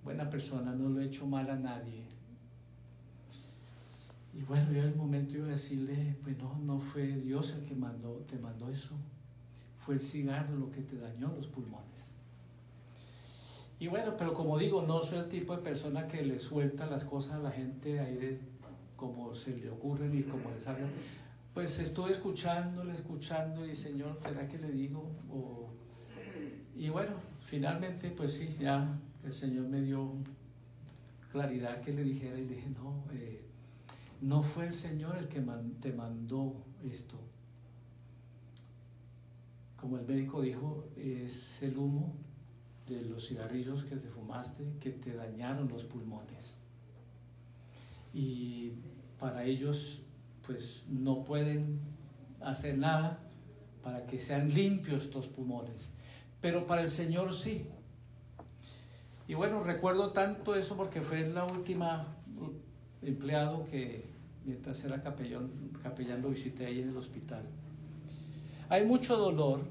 Buena 0.03 0.29
persona, 0.29 0.73
no 0.73 0.89
lo 0.89 0.99
he 0.99 1.05
hecho 1.05 1.25
mal 1.25 1.49
a 1.49 1.55
nadie. 1.55 2.03
Y 4.33 4.41
bueno, 4.41 4.69
yo 4.73 4.79
en 4.79 4.89
el 4.89 4.95
momento 4.95 5.37
iba 5.37 5.47
a 5.47 5.51
decirle, 5.51 6.17
pues 6.21 6.37
no, 6.37 6.57
no 6.59 6.79
fue 6.79 7.07
Dios 7.07 7.53
el 7.53 7.63
que 7.63 7.73
mandó, 7.73 8.15
te 8.29 8.37
mandó 8.37 8.69
eso. 8.69 8.95
Fue 9.79 9.95
el 9.95 10.01
cigarro 10.01 10.57
lo 10.57 10.71
que 10.71 10.81
te 10.81 10.97
dañó 10.97 11.33
los 11.37 11.47
pulmones. 11.47 11.85
Y 13.79 13.87
bueno, 13.87 14.15
pero 14.17 14.33
como 14.33 14.57
digo, 14.57 14.81
no 14.81 15.03
soy 15.03 15.19
el 15.19 15.29
tipo 15.29 15.55
de 15.55 15.61
persona 15.61 16.07
que 16.07 16.21
le 16.21 16.39
suelta 16.39 16.85
las 16.85 17.05
cosas 17.05 17.33
a 17.35 17.39
la 17.39 17.51
gente 17.51 17.99
ahí 17.99 18.15
de 18.15 18.54
como 18.95 19.33
se 19.35 19.57
le 19.57 19.69
ocurren 19.69 20.17
y 20.17 20.23
como 20.23 20.51
le 20.51 20.61
salgan. 20.61 20.89
Pues 21.53 21.79
estuve 21.79 22.11
escuchándole, 22.11 22.93
escuchando 22.93 23.65
y 23.65 23.75
Señor, 23.75 24.19
¿será 24.21 24.47
que 24.47 24.57
le 24.57 24.71
digo? 24.71 25.09
Y 26.75 26.89
bueno, 26.89 27.13
finalmente 27.45 28.09
pues 28.09 28.33
sí, 28.33 28.55
ya 28.59 28.99
el 29.23 29.33
Señor 29.33 29.67
me 29.67 29.81
dio 29.81 30.11
claridad 31.31 31.81
que 31.81 31.93
le 31.93 32.03
dijera 32.03 32.37
y 32.37 32.45
dije, 32.45 32.69
no, 32.69 33.03
eh, 33.13 33.41
no 34.21 34.43
fue 34.43 34.67
el 34.67 34.73
Señor 34.73 35.17
el 35.17 35.27
que 35.27 35.41
te 35.81 35.93
mandó 35.93 36.53
esto. 36.83 37.15
Como 39.79 39.97
el 39.97 40.05
médico 40.05 40.41
dijo, 40.41 40.87
es 40.97 41.61
el 41.63 41.77
humo 41.77 42.15
de 42.87 43.01
los 43.01 43.27
cigarrillos 43.27 43.83
que 43.85 43.95
te 43.95 44.09
fumaste 44.09 44.63
que 44.79 44.91
te 44.91 45.13
dañaron 45.13 45.67
los 45.67 45.85
pulmones 45.85 46.64
y 48.15 48.71
para 49.19 49.43
ellos 49.43 50.01
pues 50.47 50.87
no 50.89 51.25
pueden 51.25 51.81
hacer 52.39 52.77
nada 52.77 53.19
para 53.83 54.07
que 54.07 54.19
sean 54.19 54.53
limpios 54.53 55.03
estos 55.03 55.27
pulmones, 55.27 55.91
pero 56.39 56.65
para 56.65 56.81
el 56.81 56.87
Señor 56.87 57.35
sí. 57.35 57.67
Y 59.27 59.33
bueno, 59.33 59.63
recuerdo 59.63 60.11
tanto 60.11 60.55
eso 60.55 60.77
porque 60.77 61.01
fue 61.01 61.27
la 61.27 61.43
última 61.43 62.15
empleado 63.01 63.65
que 63.65 64.05
mientras 64.45 64.83
era 64.85 65.03
capellán 65.03 66.21
lo 66.21 66.29
visité 66.29 66.67
ahí 66.67 66.79
en 66.79 66.89
el 66.89 66.97
hospital. 66.97 67.43
Hay 68.69 68.85
mucho 68.85 69.17
dolor 69.17 69.67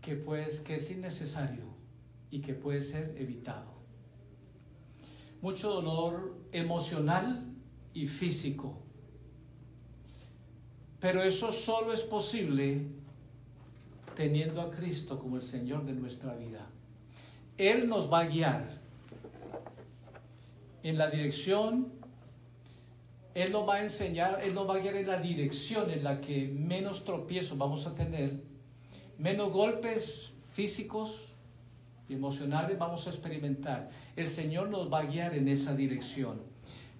que, 0.00 0.16
pues, 0.16 0.60
que 0.60 0.76
es 0.76 0.90
innecesario 0.90 1.64
y 2.30 2.40
que 2.40 2.54
puede 2.54 2.82
ser 2.82 3.14
evitado 3.18 3.81
mucho 5.42 5.70
dolor 5.70 6.34
emocional 6.52 7.44
y 7.92 8.06
físico. 8.06 8.78
Pero 11.00 11.22
eso 11.22 11.52
solo 11.52 11.92
es 11.92 12.02
posible 12.02 12.86
teniendo 14.14 14.62
a 14.62 14.70
Cristo 14.70 15.18
como 15.18 15.36
el 15.36 15.42
Señor 15.42 15.84
de 15.84 15.92
nuestra 15.92 16.34
vida. 16.34 16.64
Él 17.58 17.88
nos 17.88 18.10
va 18.10 18.20
a 18.20 18.26
guiar 18.26 18.80
en 20.84 20.96
la 20.96 21.10
dirección, 21.10 21.92
Él 23.34 23.50
nos 23.50 23.68
va 23.68 23.76
a 23.76 23.82
enseñar, 23.82 24.40
Él 24.44 24.54
nos 24.54 24.68
va 24.68 24.76
a 24.76 24.78
guiar 24.78 24.94
en 24.94 25.08
la 25.08 25.18
dirección 25.18 25.90
en 25.90 26.04
la 26.04 26.20
que 26.20 26.46
menos 26.48 27.04
tropiezos 27.04 27.58
vamos 27.58 27.86
a 27.86 27.94
tener, 27.94 28.40
menos 29.18 29.52
golpes 29.52 30.34
físicos, 30.52 31.32
emocionales 32.08 32.78
vamos 32.78 33.06
a 33.06 33.10
experimentar, 33.10 33.90
el 34.16 34.26
Señor 34.26 34.68
nos 34.68 34.92
va 34.92 35.00
a 35.00 35.06
guiar 35.06 35.34
en 35.34 35.48
esa 35.48 35.74
dirección. 35.74 36.40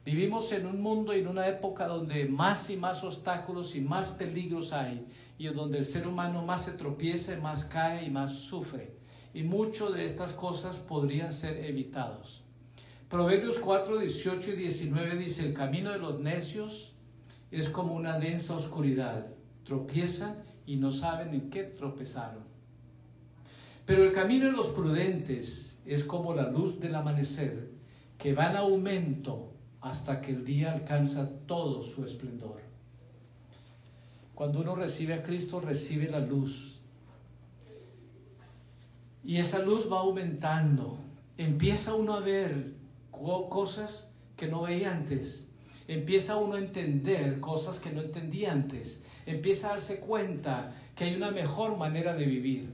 Vivimos 0.04 0.50
en 0.52 0.66
un 0.66 0.80
mundo 0.80 1.14
y 1.14 1.20
en 1.20 1.28
una 1.28 1.46
época 1.46 1.86
donde 1.86 2.24
más 2.26 2.70
y 2.70 2.76
más 2.76 3.04
obstáculos 3.04 3.76
y 3.76 3.80
más 3.80 4.08
peligros 4.08 4.72
hay 4.72 5.06
y 5.38 5.46
donde 5.48 5.78
el 5.78 5.84
ser 5.84 6.08
humano 6.08 6.44
más 6.44 6.64
se 6.64 6.72
tropieza, 6.72 7.36
más 7.36 7.64
cae 7.64 8.04
y 8.04 8.10
más 8.10 8.32
sufre. 8.32 8.92
Y 9.34 9.42
muchas 9.42 9.94
de 9.94 10.04
estas 10.04 10.32
cosas 10.32 10.76
podrían 10.76 11.32
ser 11.32 11.64
evitados. 11.64 12.42
Proverbios 13.08 13.58
4, 13.58 13.98
18 13.98 14.52
y 14.52 14.56
19 14.56 15.16
dice, 15.16 15.46
el 15.46 15.54
camino 15.54 15.90
de 15.92 15.98
los 15.98 16.18
necios 16.18 16.94
es 17.50 17.68
como 17.68 17.94
una 17.94 18.18
densa 18.18 18.56
oscuridad. 18.56 19.26
Tropiezan 19.64 20.42
y 20.66 20.76
no 20.76 20.90
saben 20.92 21.32
en 21.34 21.50
qué 21.50 21.64
tropezaron. 21.64 22.44
Pero 23.86 24.04
el 24.04 24.12
camino 24.12 24.46
de 24.46 24.52
los 24.52 24.68
prudentes 24.68 25.71
es 25.86 26.04
como 26.04 26.34
la 26.34 26.50
luz 26.50 26.78
del 26.80 26.94
amanecer, 26.94 27.70
que 28.18 28.34
va 28.34 28.50
en 28.50 28.56
aumento 28.56 29.52
hasta 29.80 30.20
que 30.20 30.32
el 30.32 30.44
día 30.44 30.72
alcanza 30.72 31.30
todo 31.46 31.82
su 31.82 32.04
esplendor. 32.04 32.60
Cuando 34.34 34.60
uno 34.60 34.74
recibe 34.74 35.14
a 35.14 35.22
Cristo, 35.22 35.60
recibe 35.60 36.08
la 36.08 36.20
luz. 36.20 36.80
Y 39.24 39.36
esa 39.36 39.60
luz 39.60 39.90
va 39.90 40.00
aumentando. 40.00 40.98
Empieza 41.36 41.94
uno 41.94 42.14
a 42.14 42.20
ver 42.20 42.74
cosas 43.10 44.12
que 44.36 44.48
no 44.48 44.62
veía 44.62 44.92
antes. 44.92 45.48
Empieza 45.88 46.36
uno 46.36 46.54
a 46.54 46.58
entender 46.58 47.40
cosas 47.40 47.78
que 47.78 47.92
no 47.92 48.02
entendía 48.02 48.52
antes. 48.52 49.04
Empieza 49.26 49.68
a 49.68 49.70
darse 49.72 50.00
cuenta 50.00 50.74
que 50.96 51.04
hay 51.04 51.14
una 51.14 51.30
mejor 51.30 51.76
manera 51.76 52.14
de 52.14 52.24
vivir. 52.24 52.71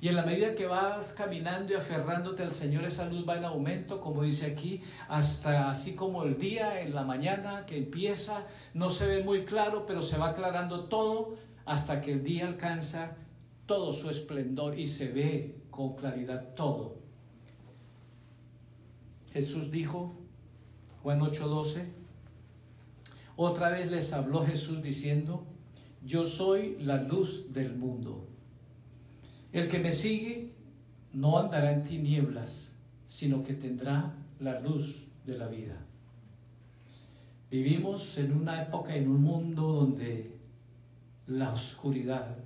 Y 0.00 0.08
en 0.08 0.16
la 0.16 0.24
medida 0.24 0.54
que 0.54 0.66
vas 0.66 1.12
caminando 1.12 1.72
y 1.72 1.76
aferrándote 1.76 2.42
al 2.42 2.52
Señor, 2.52 2.84
esa 2.84 3.06
luz 3.06 3.26
va 3.26 3.38
en 3.38 3.44
aumento, 3.44 4.00
como 4.00 4.22
dice 4.22 4.46
aquí, 4.46 4.82
hasta 5.08 5.70
así 5.70 5.94
como 5.94 6.24
el 6.24 6.38
día 6.38 6.80
en 6.80 6.94
la 6.94 7.02
mañana 7.02 7.64
que 7.64 7.78
empieza, 7.78 8.46
no 8.74 8.90
se 8.90 9.06
ve 9.06 9.24
muy 9.24 9.44
claro, 9.44 9.86
pero 9.86 10.02
se 10.02 10.18
va 10.18 10.30
aclarando 10.30 10.84
todo 10.84 11.36
hasta 11.64 12.02
que 12.02 12.12
el 12.12 12.22
día 12.22 12.46
alcanza 12.46 13.16
todo 13.64 13.92
su 13.92 14.10
esplendor 14.10 14.78
y 14.78 14.86
se 14.86 15.10
ve 15.10 15.56
con 15.70 15.94
claridad 15.94 16.54
todo. 16.54 16.96
Jesús 19.32 19.70
dijo, 19.70 20.14
Juan 21.02 21.20
8:12, 21.20 21.84
otra 23.36 23.70
vez 23.70 23.90
les 23.90 24.12
habló 24.12 24.44
Jesús 24.46 24.82
diciendo, 24.82 25.44
yo 26.02 26.24
soy 26.24 26.76
la 26.80 27.02
luz 27.02 27.52
del 27.52 27.74
mundo. 27.74 28.25
El 29.56 29.70
que 29.70 29.78
me 29.78 29.90
sigue 29.90 30.52
no 31.14 31.38
andará 31.38 31.72
en 31.72 31.82
tinieblas, 31.82 32.76
sino 33.06 33.42
que 33.42 33.54
tendrá 33.54 34.12
la 34.38 34.60
luz 34.60 35.06
de 35.24 35.38
la 35.38 35.48
vida. 35.48 35.78
Vivimos 37.50 38.18
en 38.18 38.36
una 38.36 38.60
época, 38.64 38.94
en 38.94 39.08
un 39.08 39.22
mundo 39.22 39.62
donde 39.62 40.36
la 41.26 41.54
oscuridad 41.54 42.36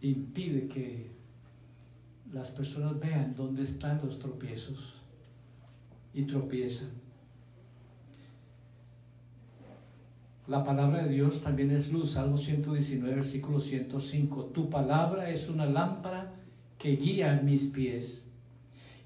impide 0.00 0.66
que 0.66 1.12
las 2.32 2.50
personas 2.50 2.98
vean 2.98 3.32
dónde 3.36 3.62
están 3.62 4.00
los 4.02 4.18
tropiezos 4.18 4.96
y 6.12 6.24
tropiezan. 6.24 6.90
La 10.48 10.64
palabra 10.64 11.02
de 11.02 11.10
Dios 11.10 11.42
también 11.42 11.70
es 11.70 11.92
luz. 11.92 12.12
Salmo 12.12 12.38
119, 12.38 13.16
versículo 13.16 13.60
105. 13.60 14.46
Tu 14.46 14.70
palabra 14.70 15.28
es 15.28 15.50
una 15.50 15.66
lámpara 15.66 16.32
que 16.78 16.96
guía 16.96 17.38
mis 17.44 17.64
pies 17.64 18.24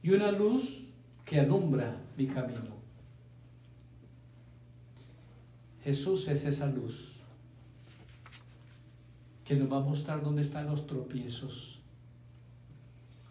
y 0.04 0.10
una 0.10 0.30
luz 0.30 0.84
que 1.24 1.40
alumbra 1.40 1.96
mi 2.16 2.28
camino. 2.28 2.76
Jesús 5.82 6.28
es 6.28 6.44
esa 6.44 6.66
luz 6.66 7.10
que 9.44 9.56
nos 9.56 9.72
va 9.72 9.78
a 9.78 9.80
mostrar 9.80 10.22
dónde 10.22 10.42
están 10.42 10.66
los 10.66 10.86
tropiezos. 10.86 11.80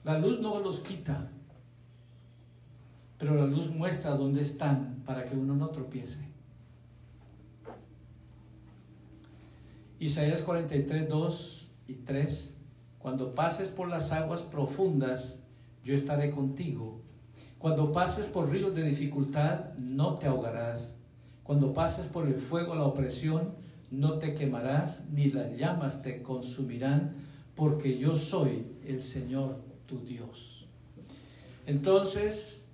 La 0.04 0.20
luz 0.20 0.42
no 0.42 0.60
los 0.60 0.80
quita, 0.80 1.32
pero 3.18 3.36
la 3.36 3.46
luz 3.46 3.70
muestra 3.70 4.18
dónde 4.18 4.42
están 4.42 5.02
para 5.06 5.24
que 5.24 5.38
uno 5.38 5.56
no 5.56 5.70
tropiece. 5.70 6.31
Isaías 10.02 10.42
43, 10.42 11.08
2 11.08 11.68
y 11.88 11.94
3. 11.94 12.58
Cuando 12.98 13.36
pases 13.36 13.70
por 13.70 13.88
las 13.88 14.12
aguas 14.12 14.42
profundas, 14.42 15.44
yo 15.84 15.94
estaré 15.94 16.32
contigo. 16.32 17.04
Cuando 17.60 17.92
pases 17.92 18.26
por 18.26 18.50
ríos 18.50 18.74
de 18.74 18.82
dificultad, 18.82 19.76
no 19.76 20.16
te 20.16 20.26
ahogarás. 20.26 20.96
Cuando 21.44 21.76
pases 21.76 22.08
por 22.08 22.28
el 22.28 22.40
fuego, 22.40 22.74
la 22.74 22.86
opresión, 22.86 23.54
no 23.92 24.18
te 24.18 24.34
quemarás, 24.34 25.08
ni 25.12 25.30
las 25.30 25.56
llamas 25.56 26.02
te 26.02 26.24
consumirán, 26.24 27.14
porque 27.56 28.00
yo 28.00 28.16
soy 28.16 28.72
el 28.84 29.04
Señor 29.04 29.62
tu 29.86 30.04
Dios. 30.04 30.66
Entonces, 31.68 32.66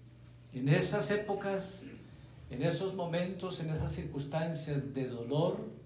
en 0.53 0.69
esas 0.69 1.11
épocas, 1.11 1.87
en 2.49 2.63
esos 2.63 2.95
momentos, 2.95 3.59
en 3.59 3.71
esas 3.71 3.91
circunstancias 3.91 4.93
de 4.93 5.09
dolor, 5.09 5.76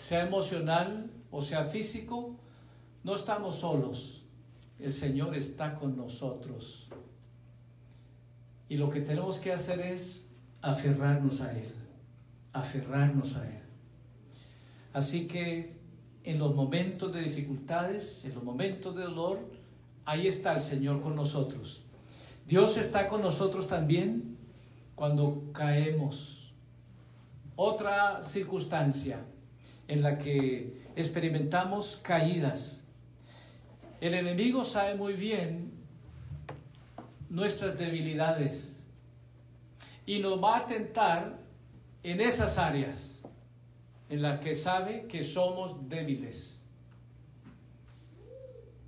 sea 0.00 0.26
emocional 0.26 1.10
o 1.30 1.42
sea 1.42 1.66
físico, 1.66 2.34
no 3.04 3.14
estamos 3.14 3.56
solos. 3.56 4.22
El 4.78 4.94
Señor 4.94 5.36
está 5.36 5.74
con 5.74 5.94
nosotros. 5.94 6.88
Y 8.68 8.78
lo 8.78 8.88
que 8.88 9.02
tenemos 9.02 9.38
que 9.38 9.52
hacer 9.52 9.78
es 9.80 10.26
aferrarnos 10.62 11.42
a 11.42 11.52
Él, 11.52 11.74
aferrarnos 12.52 13.36
a 13.36 13.46
Él. 13.46 13.62
Así 14.94 15.26
que 15.26 15.78
en 16.24 16.38
los 16.38 16.54
momentos 16.54 17.12
de 17.12 17.20
dificultades, 17.20 18.24
en 18.24 18.34
los 18.34 18.42
momentos 18.42 18.96
de 18.96 19.02
dolor, 19.02 19.38
ahí 20.06 20.26
está 20.26 20.54
el 20.54 20.62
Señor 20.62 21.02
con 21.02 21.14
nosotros. 21.14 21.82
Dios 22.46 22.78
está 22.78 23.06
con 23.06 23.20
nosotros 23.20 23.68
también 23.68 24.38
cuando 24.94 25.50
caemos. 25.52 26.52
Otra 27.54 28.22
circunstancia 28.22 29.24
en 29.90 30.02
la 30.02 30.18
que 30.18 30.84
experimentamos 30.94 31.98
caídas. 32.00 32.84
El 34.00 34.14
enemigo 34.14 34.64
sabe 34.64 34.94
muy 34.94 35.14
bien 35.14 35.72
nuestras 37.28 37.76
debilidades 37.76 38.86
y 40.06 40.20
nos 40.20 40.42
va 40.42 40.58
a 40.58 40.66
tentar 40.66 41.38
en 42.04 42.20
esas 42.20 42.56
áreas 42.56 43.20
en 44.08 44.22
la 44.22 44.38
que 44.38 44.54
sabe 44.54 45.06
que 45.08 45.24
somos 45.24 45.88
débiles. 45.88 46.62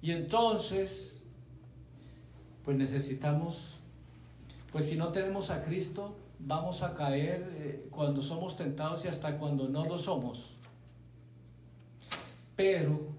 Y 0.01 0.13
entonces, 0.13 1.25
pues 2.65 2.77
necesitamos, 2.77 3.77
pues 4.71 4.87
si 4.87 4.97
no 4.97 5.09
tenemos 5.09 5.51
a 5.51 5.65
Cristo, 5.65 6.17
vamos 6.39 6.83
a 6.83 6.95
caer 6.95 7.53
eh, 7.57 7.87
cuando 7.91 8.23
somos 8.23 8.57
tentados 8.57 9.05
y 9.05 9.09
hasta 9.09 9.37
cuando 9.37 9.69
no 9.69 9.85
lo 9.85 9.99
somos. 9.99 10.53
Pero 12.57 13.13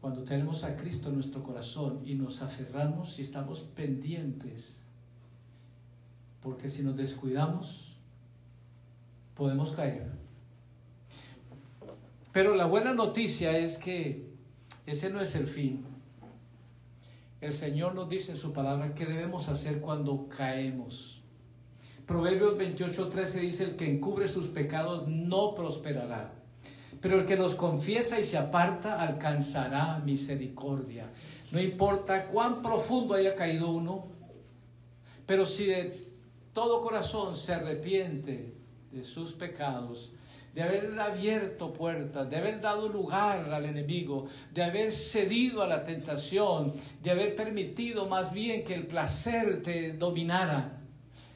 cuando 0.00 0.22
tenemos 0.22 0.64
a 0.64 0.76
Cristo 0.76 1.08
en 1.08 1.14
nuestro 1.14 1.42
corazón 1.42 2.02
y 2.04 2.14
nos 2.14 2.42
aferramos 2.42 3.18
y 3.18 3.22
estamos 3.22 3.60
pendientes, 3.60 4.82
porque 6.42 6.68
si 6.68 6.82
nos 6.82 6.96
descuidamos, 6.96 7.96
podemos 9.34 9.72
caer. 9.72 10.10
Pero 12.32 12.54
la 12.54 12.66
buena 12.66 12.92
noticia 12.92 13.56
es 13.56 13.78
que 13.78 14.28
ese 14.86 15.08
no 15.08 15.20
es 15.20 15.34
el 15.36 15.46
fin. 15.46 15.86
El 17.40 17.54
Señor 17.54 17.94
nos 17.94 18.08
dice 18.08 18.32
en 18.32 18.38
su 18.38 18.52
palabra 18.52 18.94
qué 18.94 19.06
debemos 19.06 19.48
hacer 19.48 19.80
cuando 19.80 20.28
caemos. 20.28 21.22
Proverbios 22.06 22.58
28:13 22.58 23.40
dice, 23.40 23.64
el 23.64 23.76
que 23.76 23.90
encubre 23.90 24.28
sus 24.28 24.48
pecados 24.48 25.08
no 25.08 25.54
prosperará, 25.54 26.34
pero 27.00 27.20
el 27.20 27.26
que 27.26 27.36
los 27.36 27.54
confiesa 27.54 28.18
y 28.18 28.24
se 28.24 28.38
aparta 28.38 29.00
alcanzará 29.00 29.98
misericordia. 30.04 31.10
No 31.52 31.60
importa 31.60 32.26
cuán 32.26 32.62
profundo 32.62 33.14
haya 33.14 33.34
caído 33.34 33.70
uno, 33.70 34.06
pero 35.26 35.46
si 35.46 35.66
de 35.66 35.96
todo 36.52 36.82
corazón 36.82 37.36
se 37.36 37.54
arrepiente 37.54 38.54
de 38.90 39.04
sus 39.04 39.32
pecados, 39.32 40.12
de 40.54 40.62
haber 40.62 40.98
abierto 41.00 41.72
puertas, 41.72 42.30
de 42.30 42.36
haber 42.36 42.60
dado 42.60 42.88
lugar 42.88 43.52
al 43.52 43.64
enemigo, 43.64 44.28
de 44.52 44.62
haber 44.62 44.92
cedido 44.92 45.62
a 45.62 45.66
la 45.66 45.84
tentación, 45.84 46.72
de 47.02 47.10
haber 47.10 47.34
permitido 47.34 48.06
más 48.06 48.32
bien 48.32 48.64
que 48.64 48.74
el 48.74 48.86
placer 48.86 49.62
te 49.62 49.92
dominara, 49.94 50.78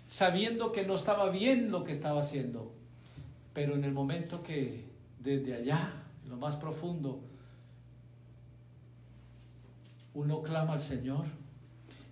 sabiendo 0.06 0.70
que 0.70 0.86
no 0.86 0.94
estaba 0.94 1.30
bien 1.30 1.72
lo 1.72 1.82
que 1.82 1.92
estaba 1.92 2.20
haciendo. 2.20 2.72
Pero 3.52 3.74
en 3.74 3.82
el 3.82 3.92
momento 3.92 4.42
que 4.44 4.84
desde 5.20 5.54
allá, 5.54 5.92
lo 6.26 6.36
más 6.36 6.56
profundo, 6.56 7.20
uno 10.14 10.42
clama 10.42 10.74
al 10.74 10.80
Señor, 10.80 11.26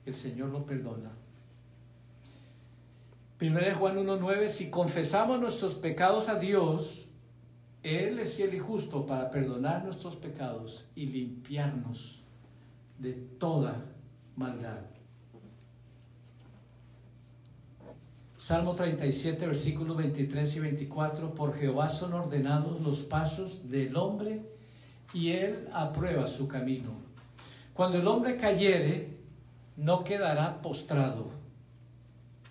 el 0.05 0.15
Señor 0.15 0.51
lo 0.51 0.65
perdona. 0.65 1.11
Primero 3.39 3.77
Juan 3.77 3.97
1.9, 3.99 4.49
si 4.49 4.71
confesamos 4.71 5.41
nuestros 5.41 5.75
pecados 5.75 6.29
a 6.29 6.39
Dios, 6.39 7.07
Él 7.83 8.19
es 8.19 8.35
fiel 8.35 8.55
y 8.55 8.59
justo 8.59 9.05
para 9.05 9.31
perdonar 9.31 9.85
nuestros 9.85 10.17
pecados 10.17 10.89
y 10.95 11.07
limpiarnos 11.07 12.23
de 12.99 13.13
toda 13.13 13.85
maldad. 14.37 14.96
Salmo 18.47 18.77
37, 18.77 19.45
versículos 19.45 19.97
23 19.97 20.55
y 20.55 20.61
24, 20.61 21.35
por 21.35 21.59
Jehová 21.59 21.89
son 21.89 22.13
ordenados 22.13 22.81
los 22.81 23.01
pasos 23.01 23.69
del 23.69 23.97
hombre 23.97 24.41
y 25.13 25.33
él 25.33 25.69
aprueba 25.73 26.29
su 26.29 26.47
camino. 26.47 26.93
Cuando 27.75 27.99
el 27.99 28.07
hombre 28.07 28.37
cayere, 28.37 29.17
no 29.77 30.05
quedará 30.05 30.63
postrado 30.63 31.27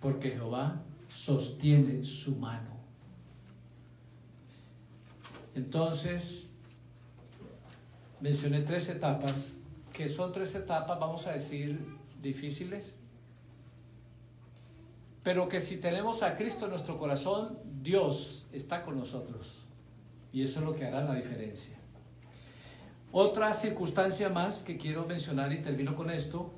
porque 0.02 0.32
Jehová 0.32 0.82
sostiene 1.08 2.04
su 2.04 2.36
mano. 2.36 2.72
Entonces, 5.56 6.52
mencioné 8.20 8.64
tres 8.64 8.90
etapas, 8.90 9.56
que 9.94 10.10
son 10.10 10.34
tres 10.34 10.56
etapas, 10.56 11.00
vamos 11.00 11.26
a 11.26 11.32
decir, 11.32 11.80
difíciles, 12.22 13.00
pero 15.26 15.50
que 15.50 15.60
si 15.60 15.78
tenemos 15.78 16.22
a 16.22 16.38
Cristo 16.38 16.66
en 16.66 16.72
nuestro 16.72 17.00
corazón, 17.00 17.58
Dios 17.82 18.46
está 18.54 18.84
con 18.84 18.96
nosotros. 18.96 19.64
Y 20.32 20.44
eso 20.44 20.60
es 20.60 20.66
lo 20.66 20.76
que 20.76 20.86
hará 20.86 21.04
la 21.04 21.16
diferencia. 21.16 21.76
Otra 23.12 23.52
circunstancia 23.56 24.30
más 24.30 24.62
que 24.62 24.78
quiero 24.78 25.04
mencionar 25.08 25.52
y 25.52 25.64
termino 25.64 25.96
con 25.96 26.12
esto, 26.12 26.54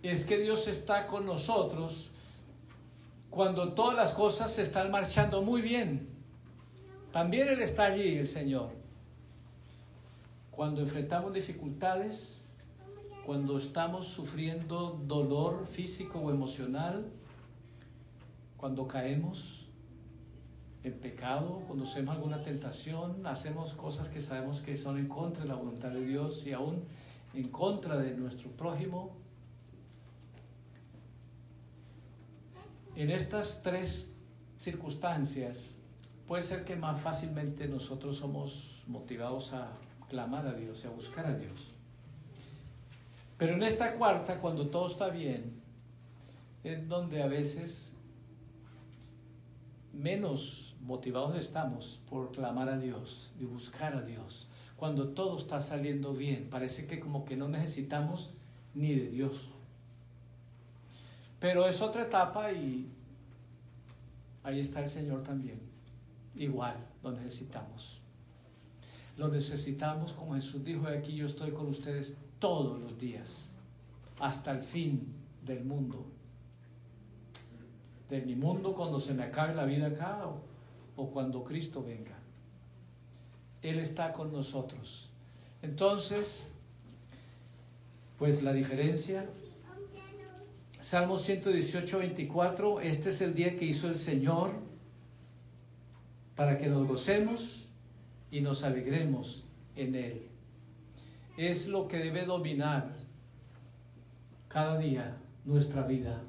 es 0.00 0.24
que 0.24 0.38
Dios 0.38 0.68
está 0.68 1.08
con 1.08 1.26
nosotros 1.26 2.08
cuando 3.28 3.72
todas 3.72 3.96
las 3.96 4.14
cosas 4.14 4.52
se 4.52 4.62
están 4.62 4.92
marchando 4.92 5.42
muy 5.42 5.60
bien. 5.60 6.08
También 7.12 7.48
Él 7.48 7.60
está 7.62 7.86
allí, 7.86 8.16
el 8.16 8.28
Señor. 8.28 8.70
Cuando 10.52 10.82
enfrentamos 10.82 11.32
dificultades, 11.32 12.37
cuando 13.28 13.58
estamos 13.58 14.06
sufriendo 14.06 14.98
dolor 15.06 15.66
físico 15.66 16.18
o 16.18 16.30
emocional, 16.30 17.04
cuando 18.56 18.88
caemos 18.88 19.66
en 20.82 20.94
pecado, 20.94 21.60
cuando 21.66 21.84
hacemos 21.84 22.16
alguna 22.16 22.42
tentación, 22.42 23.26
hacemos 23.26 23.74
cosas 23.74 24.08
que 24.08 24.22
sabemos 24.22 24.62
que 24.62 24.78
son 24.78 24.96
en 24.96 25.08
contra 25.08 25.42
de 25.42 25.48
la 25.50 25.56
voluntad 25.56 25.90
de 25.90 26.06
Dios 26.06 26.46
y 26.46 26.54
aún 26.54 26.84
en 27.34 27.48
contra 27.48 27.98
de 27.98 28.16
nuestro 28.16 28.48
prójimo, 28.52 29.12
En 32.96 33.10
estas 33.10 33.62
tres 33.62 34.10
circunstancias 34.56 35.76
puede 36.26 36.42
ser 36.42 36.64
que 36.64 36.76
más 36.76 36.98
fácilmente 36.98 37.68
nosotros 37.68 38.16
somos 38.16 38.82
motivados 38.86 39.52
a 39.52 39.68
clamar 40.08 40.46
a 40.46 40.54
Dios 40.54 40.82
y 40.82 40.86
a 40.86 40.90
buscar 40.90 41.26
a 41.26 41.36
Dios. 41.36 41.77
Pero 43.38 43.54
en 43.54 43.62
esta 43.62 43.94
cuarta, 43.94 44.40
cuando 44.40 44.68
todo 44.68 44.88
está 44.88 45.08
bien, 45.08 45.62
es 46.64 46.88
donde 46.88 47.22
a 47.22 47.28
veces 47.28 47.94
menos 49.92 50.76
motivados 50.80 51.36
estamos 51.36 52.00
por 52.10 52.32
clamar 52.32 52.68
a 52.68 52.78
Dios 52.78 53.32
y 53.38 53.44
buscar 53.44 53.94
a 53.94 54.02
Dios. 54.02 54.48
Cuando 54.76 55.08
todo 55.08 55.38
está 55.38 55.60
saliendo 55.60 56.14
bien, 56.14 56.48
parece 56.50 56.86
que 56.86 56.98
como 56.98 57.24
que 57.24 57.36
no 57.36 57.48
necesitamos 57.48 58.32
ni 58.74 58.94
de 58.94 59.08
Dios. 59.08 59.48
Pero 61.40 61.68
es 61.68 61.80
otra 61.80 62.02
etapa 62.02 62.52
y 62.52 62.90
ahí 64.42 64.60
está 64.60 64.80
el 64.80 64.88
Señor 64.88 65.22
también. 65.22 65.60
Igual, 66.34 66.76
lo 67.02 67.12
necesitamos. 67.12 68.00
Lo 69.16 69.28
necesitamos 69.28 70.12
como 70.12 70.34
Jesús 70.34 70.64
dijo, 70.64 70.86
aquí 70.86 71.14
yo 71.14 71.26
estoy 71.26 71.50
con 71.50 71.68
ustedes 71.68 72.16
todos 72.38 72.80
los 72.80 72.98
días, 72.98 73.50
hasta 74.20 74.52
el 74.52 74.62
fin 74.62 75.14
del 75.44 75.64
mundo. 75.64 76.06
De 78.08 78.20
mi 78.20 78.34
mundo 78.34 78.74
cuando 78.74 79.00
se 79.00 79.12
me 79.14 79.24
acabe 79.24 79.54
la 79.54 79.64
vida 79.64 79.88
acá 79.88 80.26
o, 80.96 81.10
cuando 81.10 81.44
Cristo 81.44 81.82
venga. 81.82 82.16
Él 83.62 83.78
está 83.78 84.12
con 84.12 84.32
nosotros. 84.32 85.10
Entonces, 85.62 86.52
pues 88.18 88.42
la 88.42 88.52
diferencia. 88.52 89.26
Salmo 90.80 91.18
118, 91.18 91.98
24, 91.98 92.80
este 92.80 93.10
es 93.10 93.20
el 93.20 93.34
día 93.34 93.58
que 93.58 93.66
hizo 93.66 93.88
el 93.88 93.96
Señor 93.96 94.52
para 96.34 96.56
que 96.56 96.68
nos 96.68 96.86
gocemos 96.86 97.66
y 98.30 98.40
nos 98.40 98.62
alegremos 98.62 99.44
en 99.74 99.94
Él. 99.96 100.28
Es 101.38 101.68
lo 101.68 101.86
que 101.86 101.98
debe 101.98 102.24
dominar 102.24 102.96
cada 104.48 104.76
día 104.76 105.18
nuestra 105.44 105.82
vida. 105.82 106.20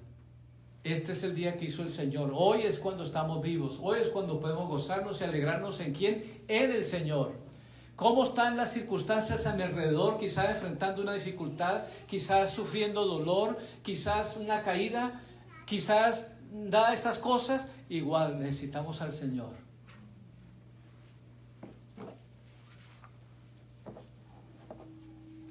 Este 0.84 1.14
es 1.14 1.24
el 1.24 1.34
día 1.34 1.58
que 1.58 1.66
hizo 1.66 1.82
el 1.82 1.90
Señor. 1.90 2.30
Hoy 2.32 2.62
es 2.62 2.78
cuando 2.78 3.06
estamos 3.06 3.42
vivos. 3.42 3.80
Hoy 3.82 4.02
es 4.02 4.10
cuando 4.10 4.40
podemos 4.40 4.70
gozarnos 4.70 5.20
y 5.20 5.24
alegrarnos 5.24 5.80
en 5.80 5.96
quién? 5.96 6.44
En 6.48 6.72
el 6.72 6.86
Señor. 6.86 7.32
¿Cómo 7.96 8.24
están 8.24 8.56
las 8.56 8.72
circunstancias 8.72 9.48
a 9.48 9.56
mi 9.56 9.64
alrededor? 9.64 10.20
Quizás 10.20 10.52
enfrentando 10.52 11.02
una 11.02 11.14
dificultad, 11.14 11.86
quizás 12.08 12.52
sufriendo 12.52 13.04
dolor, 13.08 13.58
quizás 13.82 14.38
una 14.38 14.62
caída, 14.62 15.24
quizás 15.66 16.32
da 16.52 16.94
esas 16.94 17.18
cosas. 17.18 17.72
Igual 17.90 18.40
necesitamos 18.40 19.02
al 19.02 19.12
Señor. 19.12 19.69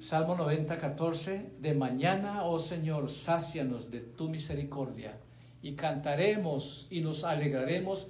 Salmo 0.09 0.33
90, 0.33 0.79
14. 0.79 1.51
De 1.59 1.75
mañana, 1.75 2.43
oh 2.43 2.57
Señor, 2.57 3.11
sácianos 3.11 3.91
de 3.91 3.99
tu 3.99 4.27
misericordia 4.27 5.19
y 5.61 5.75
cantaremos 5.75 6.87
y 6.89 7.01
nos 7.01 7.23
alegraremos 7.23 8.07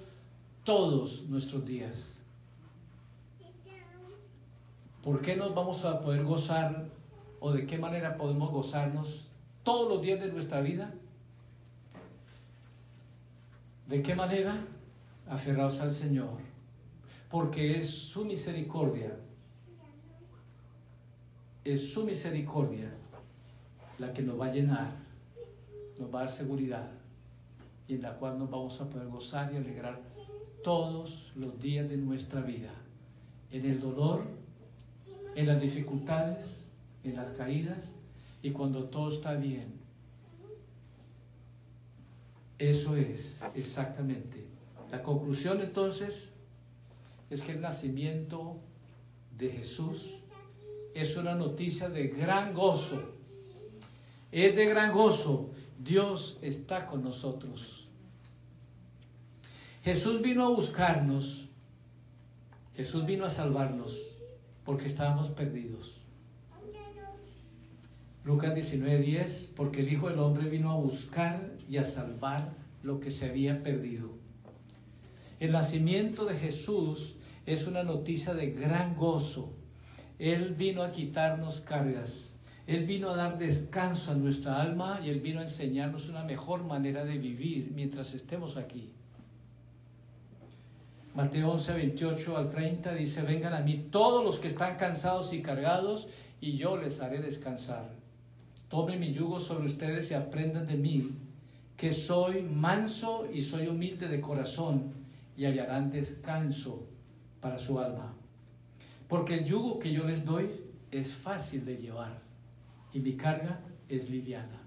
todos 0.63 1.23
nuestros 1.23 1.65
días. 1.65 2.21
¿Por 5.03 5.21
qué 5.21 5.35
nos 5.35 5.53
vamos 5.53 5.83
a 5.83 5.99
poder 5.99 6.23
gozar 6.23 6.85
o 7.41 7.51
de 7.51 7.65
qué 7.65 7.77
manera 7.77 8.15
podemos 8.15 8.49
gozarnos 8.49 9.29
todos 9.63 9.89
los 9.89 10.01
días 10.01 10.21
de 10.21 10.31
nuestra 10.31 10.61
vida? 10.61 10.93
¿De 13.89 14.01
qué 14.01 14.15
manera? 14.15 14.55
Aferrados 15.27 15.81
al 15.81 15.91
Señor, 15.91 16.37
porque 17.29 17.75
es 17.75 17.89
su 17.89 18.23
misericordia, 18.23 19.17
es 21.63 21.93
su 21.93 22.05
misericordia 22.05 22.91
la 23.97 24.13
que 24.13 24.21
nos 24.21 24.39
va 24.39 24.47
a 24.47 24.53
llenar, 24.53 24.91
nos 25.99 26.13
va 26.13 26.19
a 26.19 26.23
dar 26.23 26.31
seguridad 26.31 26.89
y 27.87 27.95
en 27.95 28.01
la 28.01 28.15
cual 28.15 28.39
nos 28.39 28.49
vamos 28.49 28.79
a 28.79 28.89
poder 28.89 29.07
gozar 29.07 29.51
y 29.53 29.57
alegrar 29.57 29.99
todos 30.63 31.31
los 31.35 31.59
días 31.59 31.89
de 31.89 31.97
nuestra 31.97 32.41
vida, 32.41 32.71
en 33.51 33.65
el 33.65 33.79
dolor, 33.79 34.23
en 35.35 35.47
las 35.47 35.61
dificultades, 35.61 36.71
en 37.03 37.15
las 37.15 37.31
caídas 37.31 37.97
y 38.41 38.51
cuando 38.51 38.85
todo 38.85 39.09
está 39.09 39.33
bien. 39.35 39.79
Eso 42.57 42.95
es 42.95 43.43
exactamente. 43.55 44.45
La 44.91 45.01
conclusión 45.01 45.61
entonces 45.61 46.33
es 47.29 47.41
que 47.41 47.53
el 47.53 47.61
nacimiento 47.61 48.57
de 49.37 49.49
Jesús 49.49 50.18
es 51.01 51.17
una 51.17 51.35
noticia 51.35 51.89
de 51.89 52.07
gran 52.07 52.53
gozo. 52.53 53.15
Es 54.31 54.55
de 54.55 54.65
gran 54.65 54.91
gozo. 54.91 55.51
Dios 55.77 56.37
está 56.41 56.85
con 56.85 57.03
nosotros. 57.03 57.87
Jesús 59.83 60.21
vino 60.21 60.45
a 60.45 60.49
buscarnos. 60.49 61.47
Jesús 62.75 63.05
vino 63.05 63.25
a 63.25 63.29
salvarnos 63.29 63.97
porque 64.65 64.87
estábamos 64.87 65.29
perdidos. 65.29 65.95
Lucas 68.23 68.53
19:10, 68.53 69.53
porque 69.55 69.81
el 69.81 69.91
Hijo 69.91 70.09
del 70.09 70.19
Hombre 70.19 70.49
vino 70.49 70.71
a 70.71 70.75
buscar 70.75 71.55
y 71.67 71.77
a 71.77 71.85
salvar 71.85 72.53
lo 72.83 72.99
que 72.99 73.11
se 73.11 73.27
había 73.27 73.63
perdido. 73.63 74.11
El 75.39 75.53
nacimiento 75.53 76.25
de 76.25 76.35
Jesús 76.35 77.15
es 77.45 77.65
una 77.65 77.83
noticia 77.83 78.33
de 78.33 78.51
gran 78.51 78.95
gozo. 78.95 79.53
Él 80.19 80.53
vino 80.53 80.83
a 80.83 80.91
quitarnos 80.91 81.61
cargas. 81.61 82.35
Él 82.67 82.85
vino 82.85 83.09
a 83.09 83.15
dar 83.15 83.37
descanso 83.39 84.11
a 84.11 84.15
nuestra 84.15 84.61
alma 84.61 84.99
y 85.03 85.09
Él 85.09 85.21
vino 85.21 85.39
a 85.39 85.43
enseñarnos 85.43 86.09
una 86.09 86.23
mejor 86.23 86.63
manera 86.63 87.03
de 87.03 87.17
vivir 87.17 87.71
mientras 87.73 88.13
estemos 88.13 88.57
aquí. 88.57 88.91
Mateo 91.15 91.51
11, 91.51 91.73
28 91.73 92.37
al 92.37 92.49
30 92.49 92.93
dice, 92.93 93.23
vengan 93.23 93.53
a 93.53 93.61
mí 93.61 93.87
todos 93.89 94.23
los 94.23 94.39
que 94.39 94.47
están 94.47 94.77
cansados 94.77 95.33
y 95.33 95.41
cargados, 95.41 96.07
y 96.39 96.57
yo 96.57 96.77
les 96.77 97.01
haré 97.01 97.19
descansar. 97.19 97.89
Tomen 98.69 98.99
mi 98.99 99.13
yugo 99.13 99.39
sobre 99.39 99.65
ustedes 99.65 100.11
y 100.11 100.13
aprendan 100.13 100.67
de 100.67 100.75
mí, 100.75 101.09
que 101.75 101.91
soy 101.91 102.43
manso 102.43 103.27
y 103.33 103.41
soy 103.41 103.67
humilde 103.67 104.07
de 104.07 104.21
corazón, 104.21 104.93
y 105.35 105.45
hallarán 105.45 105.91
descanso 105.91 106.87
para 107.41 107.57
su 107.57 107.79
alma. 107.79 108.18
Porque 109.09 109.39
el 109.39 109.45
yugo 109.45 109.79
que 109.79 109.91
yo 109.91 110.05
les 110.05 110.23
doy 110.23 110.49
es 110.91 111.13
fácil 111.13 111.65
de 111.65 111.75
llevar, 111.75 112.21
y 112.93 113.01
mi 113.01 113.17
carga 113.17 113.59
es 113.89 114.09
liviana. 114.09 114.59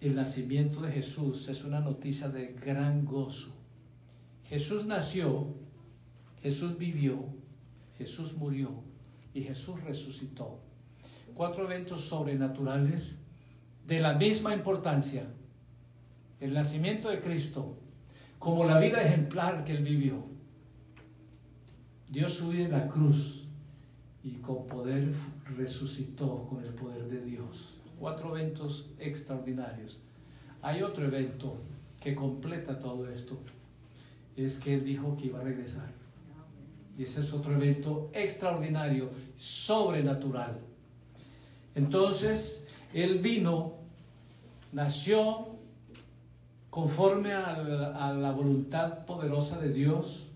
el 0.00 0.14
nacimiento 0.14 0.80
de 0.82 0.92
Jesús 0.92 1.48
es 1.48 1.64
una 1.64 1.80
noticia 1.80 2.28
de 2.28 2.48
gran 2.52 3.04
gozo. 3.04 3.50
Jesús 4.48 4.86
nació, 4.86 5.48
Jesús 6.42 6.78
vivió, 6.78 7.24
Jesús 7.98 8.36
murió 8.36 8.70
y 9.34 9.42
Jesús 9.42 9.82
resucitó. 9.82 10.60
Cuatro 11.34 11.64
eventos 11.64 12.02
sobrenaturales 12.02 13.18
de 13.86 14.00
la 14.00 14.14
misma 14.14 14.54
importancia. 14.54 15.24
El 16.40 16.54
nacimiento 16.54 17.08
de 17.08 17.20
Cristo, 17.20 17.76
como 18.38 18.64
la 18.64 18.78
vida 18.78 19.02
ejemplar 19.02 19.64
que 19.64 19.72
él 19.72 19.82
vivió. 19.82 20.35
Dios 22.08 22.34
su 22.34 22.52
en 22.52 22.70
la 22.70 22.88
cruz 22.88 23.44
y 24.22 24.32
con 24.36 24.66
poder 24.66 25.12
resucitó 25.56 26.46
con 26.48 26.64
el 26.64 26.72
poder 26.74 27.08
de 27.08 27.20
Dios 27.24 27.76
cuatro 27.98 28.36
eventos 28.36 28.86
extraordinarios. 28.98 29.98
Hay 30.62 30.82
otro 30.82 31.04
evento 31.04 31.56
que 32.00 32.14
completa 32.14 32.78
todo 32.78 33.08
esto, 33.10 33.38
es 34.36 34.58
que 34.58 34.74
Él 34.74 34.84
dijo 34.84 35.16
que 35.16 35.26
iba 35.26 35.40
a 35.40 35.42
regresar. 35.42 35.90
Y 36.98 37.02
ese 37.02 37.20
es 37.20 37.32
otro 37.32 37.54
evento 37.54 38.10
extraordinario, 38.12 39.10
sobrenatural. 39.38 40.58
Entonces, 41.74 42.66
Él 42.94 43.18
vino, 43.18 43.74
nació 44.72 45.48
conforme 46.70 47.32
a 47.32 47.58
la, 47.58 48.08
a 48.08 48.12
la 48.12 48.32
voluntad 48.32 49.04
poderosa 49.04 49.58
de 49.58 49.72
Dios. 49.72 50.30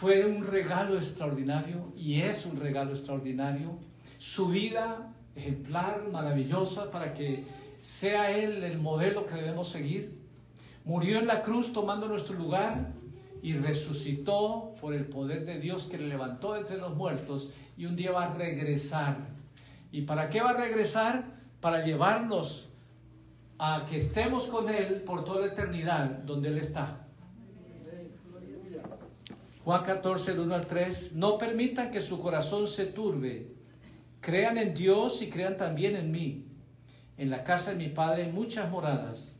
Fue 0.00 0.24
un 0.24 0.46
regalo 0.46 0.96
extraordinario 0.96 1.92
y 1.94 2.22
es 2.22 2.46
un 2.46 2.58
regalo 2.58 2.92
extraordinario. 2.92 3.76
Su 4.18 4.48
vida 4.48 5.12
ejemplar, 5.36 6.08
maravillosa, 6.10 6.90
para 6.90 7.12
que 7.12 7.44
sea 7.82 8.30
Él 8.30 8.64
el 8.64 8.78
modelo 8.78 9.26
que 9.26 9.34
debemos 9.34 9.68
seguir. 9.68 10.18
Murió 10.86 11.18
en 11.18 11.26
la 11.26 11.42
cruz 11.42 11.74
tomando 11.74 12.08
nuestro 12.08 12.34
lugar 12.34 12.94
y 13.42 13.52
resucitó 13.52 14.74
por 14.80 14.94
el 14.94 15.04
poder 15.04 15.44
de 15.44 15.60
Dios 15.60 15.84
que 15.84 15.98
le 15.98 16.08
levantó 16.08 16.56
entre 16.56 16.78
los 16.78 16.96
muertos 16.96 17.50
y 17.76 17.84
un 17.84 17.94
día 17.94 18.10
va 18.10 18.24
a 18.24 18.34
regresar. 18.34 19.18
¿Y 19.92 20.00
para 20.00 20.30
qué 20.30 20.40
va 20.40 20.52
a 20.52 20.56
regresar? 20.56 21.26
Para 21.60 21.84
llevarnos 21.84 22.70
a 23.58 23.84
que 23.84 23.98
estemos 23.98 24.46
con 24.46 24.70
Él 24.70 25.02
por 25.02 25.26
toda 25.26 25.40
la 25.40 25.52
eternidad 25.52 26.06
donde 26.24 26.48
Él 26.48 26.56
está. 26.56 27.06
Juan 29.70 29.84
14, 29.84 30.32
el 30.32 30.40
1 30.40 30.54
al 30.56 30.66
3, 30.66 31.14
no 31.14 31.38
permitan 31.38 31.92
que 31.92 32.02
su 32.02 32.18
corazón 32.18 32.66
se 32.66 32.86
turbe 32.86 33.52
Crean 34.20 34.58
en 34.58 34.74
Dios 34.74 35.22
y 35.22 35.30
crean 35.30 35.56
también 35.56 35.94
en 35.94 36.10
mí. 36.10 36.48
En 37.16 37.30
la 37.30 37.44
casa 37.44 37.70
de 37.70 37.76
mi 37.76 37.88
Padre 37.88 38.32
muchas 38.32 38.68
moradas. 38.68 39.38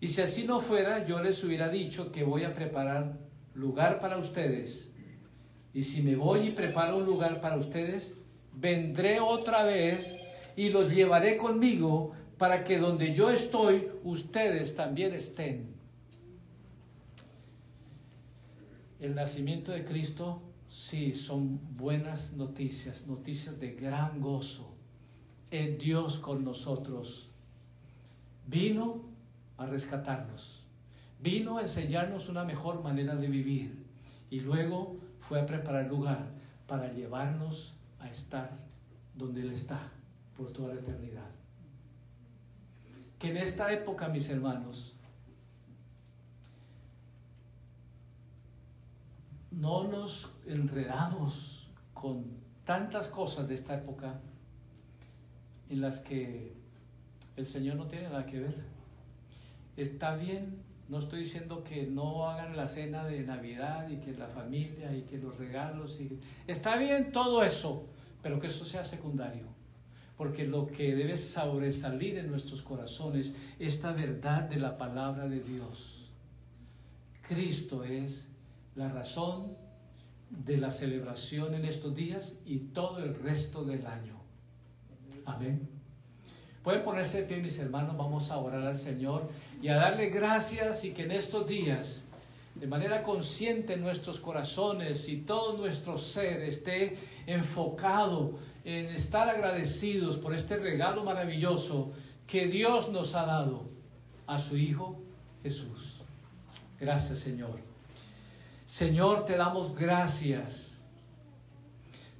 Y 0.00 0.08
si 0.08 0.20
así 0.20 0.42
no 0.48 0.58
fuera, 0.58 1.06
yo 1.06 1.22
les 1.22 1.44
hubiera 1.44 1.68
dicho 1.68 2.10
que 2.10 2.24
voy 2.24 2.42
a 2.42 2.54
preparar 2.54 3.20
lugar 3.54 4.00
para 4.00 4.18
ustedes. 4.18 4.92
Y 5.72 5.84
si 5.84 6.02
me 6.02 6.16
voy 6.16 6.48
y 6.48 6.50
preparo 6.50 6.96
un 6.96 7.04
lugar 7.04 7.40
para 7.40 7.56
ustedes, 7.56 8.18
vendré 8.54 9.20
otra 9.20 9.62
vez 9.62 10.18
y 10.56 10.70
los 10.70 10.92
llevaré 10.92 11.36
conmigo 11.36 12.14
para 12.36 12.64
que 12.64 12.78
donde 12.78 13.14
yo 13.14 13.30
estoy, 13.30 13.88
ustedes 14.02 14.74
también 14.74 15.14
estén. 15.14 15.77
El 19.00 19.14
nacimiento 19.14 19.72
de 19.72 19.84
Cristo 19.84 20.42
Sí, 20.68 21.14
son 21.14 21.60
buenas 21.76 22.34
noticias, 22.34 23.06
noticias 23.06 23.58
de 23.58 23.72
gran 23.72 24.20
gozo. 24.20 24.74
Es 25.50 25.78
Dios 25.78 26.18
con 26.18 26.44
nosotros. 26.44 27.30
Vino 28.46 29.02
a 29.56 29.66
rescatarnos. 29.66 30.64
Vino 31.20 31.58
a 31.58 31.62
enseñarnos 31.62 32.28
una 32.28 32.44
mejor 32.44 32.82
manera 32.82 33.16
de 33.16 33.28
vivir. 33.28 33.86
Y 34.30 34.40
luego 34.40 34.98
fue 35.20 35.40
a 35.40 35.46
preparar 35.46 35.86
lugar 35.88 36.26
para 36.66 36.92
llevarnos 36.92 37.76
a 37.98 38.08
estar 38.10 38.50
donde 39.16 39.40
Él 39.40 39.52
está 39.52 39.80
por 40.36 40.52
toda 40.52 40.74
la 40.74 40.80
eternidad. 40.80 41.30
Que 43.18 43.30
en 43.30 43.38
esta 43.38 43.72
época, 43.72 44.08
mis 44.08 44.28
hermanos, 44.28 44.94
no 49.60 49.84
nos 49.84 50.30
enredamos 50.46 51.66
con 51.92 52.24
tantas 52.64 53.08
cosas 53.08 53.48
de 53.48 53.56
esta 53.56 53.74
época 53.74 54.20
en 55.68 55.80
las 55.80 55.98
que 55.98 56.52
el 57.36 57.46
Señor 57.46 57.76
no 57.76 57.86
tiene 57.86 58.04
nada 58.04 58.24
que 58.24 58.40
ver. 58.40 58.54
Está 59.76 60.16
bien, 60.16 60.62
no 60.88 61.00
estoy 61.00 61.20
diciendo 61.20 61.64
que 61.64 61.86
no 61.86 62.28
hagan 62.28 62.56
la 62.56 62.68
cena 62.68 63.04
de 63.04 63.22
Navidad 63.22 63.88
y 63.88 63.96
que 63.96 64.12
la 64.12 64.28
familia 64.28 64.94
y 64.96 65.02
que 65.02 65.18
los 65.18 65.36
regalos. 65.38 65.98
Está 66.46 66.76
bien 66.76 67.10
todo 67.10 67.42
eso, 67.42 67.86
pero 68.22 68.38
que 68.38 68.46
eso 68.46 68.64
sea 68.64 68.84
secundario. 68.84 69.46
Porque 70.16 70.46
lo 70.46 70.66
que 70.66 70.94
debe 70.94 71.16
sobresalir 71.16 72.18
en 72.18 72.30
nuestros 72.30 72.62
corazones 72.62 73.34
es 73.58 73.74
esta 73.74 73.92
verdad 73.92 74.42
de 74.42 74.56
la 74.56 74.78
palabra 74.78 75.28
de 75.28 75.40
Dios. 75.40 76.10
Cristo 77.28 77.84
es 77.84 78.28
la 78.78 78.88
razón 78.88 79.56
de 80.30 80.56
la 80.56 80.70
celebración 80.70 81.54
en 81.54 81.64
estos 81.64 81.94
días 81.96 82.38
y 82.46 82.58
todo 82.58 82.98
el 82.98 83.14
resto 83.16 83.64
del 83.64 83.84
año. 83.86 84.14
Amén. 85.26 85.68
Pueden 86.62 86.84
ponerse 86.84 87.22
de 87.22 87.24
pie, 87.26 87.38
mis 87.38 87.58
hermanos, 87.58 87.96
vamos 87.96 88.30
a 88.30 88.38
orar 88.38 88.64
al 88.64 88.76
Señor 88.76 89.28
y 89.60 89.68
a 89.68 89.74
darle 89.74 90.10
gracias 90.10 90.84
y 90.84 90.92
que 90.92 91.04
en 91.04 91.10
estos 91.10 91.48
días, 91.48 92.06
de 92.54 92.68
manera 92.68 93.02
consciente 93.02 93.74
en 93.74 93.80
nuestros 93.80 94.20
corazones 94.20 95.08
y 95.08 95.22
todo 95.22 95.56
nuestro 95.56 95.98
ser 95.98 96.42
esté 96.42 96.96
enfocado 97.26 98.38
en 98.64 98.86
estar 98.86 99.28
agradecidos 99.28 100.18
por 100.18 100.34
este 100.34 100.56
regalo 100.56 101.02
maravilloso 101.02 101.92
que 102.28 102.46
Dios 102.46 102.92
nos 102.92 103.16
ha 103.16 103.26
dado 103.26 103.64
a 104.26 104.38
su 104.38 104.56
Hijo 104.56 105.00
Jesús. 105.42 106.02
Gracias, 106.78 107.18
Señor. 107.18 107.67
Señor, 108.68 109.24
te 109.24 109.38
damos 109.38 109.74
gracias 109.74 110.78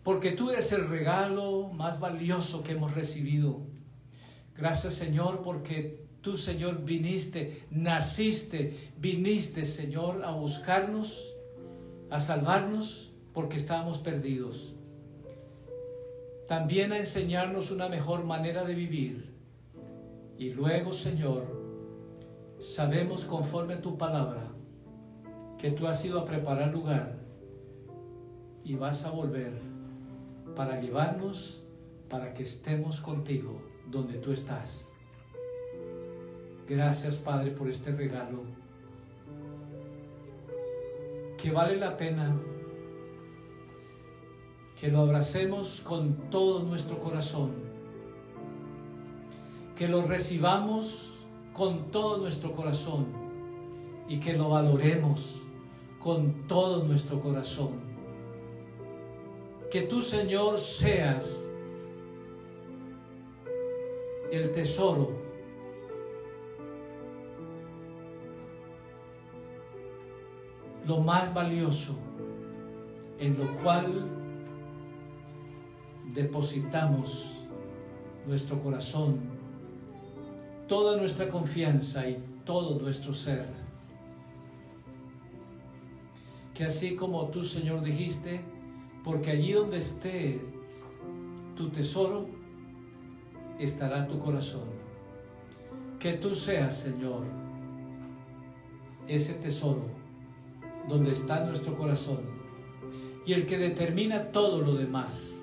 porque 0.02 0.30
tú 0.30 0.48
eres 0.48 0.72
el 0.72 0.88
regalo 0.88 1.68
más 1.74 2.00
valioso 2.00 2.62
que 2.64 2.72
hemos 2.72 2.94
recibido. 2.94 3.60
Gracias, 4.56 4.94
Señor, 4.94 5.42
porque 5.42 6.06
tú, 6.22 6.38
Señor, 6.38 6.86
viniste, 6.86 7.66
naciste, 7.70 8.92
viniste, 8.96 9.66
Señor, 9.66 10.24
a 10.24 10.30
buscarnos, 10.30 11.34
a 12.08 12.18
salvarnos, 12.18 13.12
porque 13.34 13.58
estábamos 13.58 13.98
perdidos. 13.98 14.72
También 16.48 16.92
a 16.92 16.98
enseñarnos 16.98 17.70
una 17.70 17.90
mejor 17.90 18.24
manera 18.24 18.64
de 18.64 18.74
vivir. 18.74 19.34
Y 20.38 20.54
luego, 20.54 20.94
Señor, 20.94 21.44
sabemos 22.58 23.26
conforme 23.26 23.74
a 23.74 23.82
tu 23.82 23.98
palabra 23.98 24.47
que 25.58 25.72
tú 25.72 25.88
has 25.88 26.04
ido 26.04 26.20
a 26.20 26.24
preparar 26.24 26.72
lugar 26.72 27.18
y 28.64 28.76
vas 28.76 29.04
a 29.04 29.10
volver 29.10 29.52
para 30.54 30.80
llevarnos 30.80 31.60
para 32.08 32.32
que 32.32 32.44
estemos 32.44 33.00
contigo 33.00 33.60
donde 33.90 34.14
tú 34.14 34.32
estás. 34.32 34.88
Gracias 36.68 37.16
Padre 37.16 37.50
por 37.50 37.68
este 37.68 37.90
regalo 37.90 38.42
que 41.36 41.50
vale 41.50 41.76
la 41.76 41.96
pena 41.96 42.36
que 44.80 44.88
lo 44.88 45.00
abracemos 45.00 45.80
con 45.80 46.30
todo 46.30 46.62
nuestro 46.62 47.00
corazón, 47.00 47.52
que 49.76 49.88
lo 49.88 50.02
recibamos 50.02 51.14
con 51.52 51.90
todo 51.90 52.18
nuestro 52.18 52.52
corazón 52.52 53.06
y 54.08 54.20
que 54.20 54.34
lo 54.34 54.50
valoremos 54.50 55.47
con 56.08 56.46
todo 56.48 56.84
nuestro 56.84 57.20
corazón. 57.20 57.72
Que 59.70 59.82
tú, 59.82 60.00
Señor, 60.00 60.58
seas 60.58 61.46
el 64.32 64.50
tesoro 64.52 65.10
lo 70.86 70.96
más 70.96 71.34
valioso 71.34 71.94
en 73.18 73.36
lo 73.36 73.44
cual 73.62 74.08
depositamos 76.14 77.38
nuestro 78.26 78.58
corazón, 78.62 79.20
toda 80.66 80.96
nuestra 80.96 81.28
confianza 81.28 82.08
y 82.08 82.16
todo 82.46 82.80
nuestro 82.80 83.12
ser 83.12 83.57
que 86.58 86.64
así 86.64 86.96
como 86.96 87.28
tú, 87.28 87.44
Señor, 87.44 87.82
dijiste, 87.82 88.40
porque 89.04 89.30
allí 89.30 89.52
donde 89.52 89.78
esté 89.78 90.40
tu 91.54 91.70
tesoro, 91.70 92.26
estará 93.60 94.08
tu 94.08 94.18
corazón. 94.18 94.64
Que 96.00 96.14
tú 96.14 96.34
seas, 96.34 96.76
Señor, 96.76 97.22
ese 99.06 99.34
tesoro 99.34 99.84
donde 100.88 101.12
está 101.12 101.44
nuestro 101.44 101.76
corazón 101.76 102.22
y 103.24 103.34
el 103.34 103.46
que 103.46 103.56
determina 103.56 104.32
todo 104.32 104.60
lo 104.60 104.74
demás. 104.74 105.40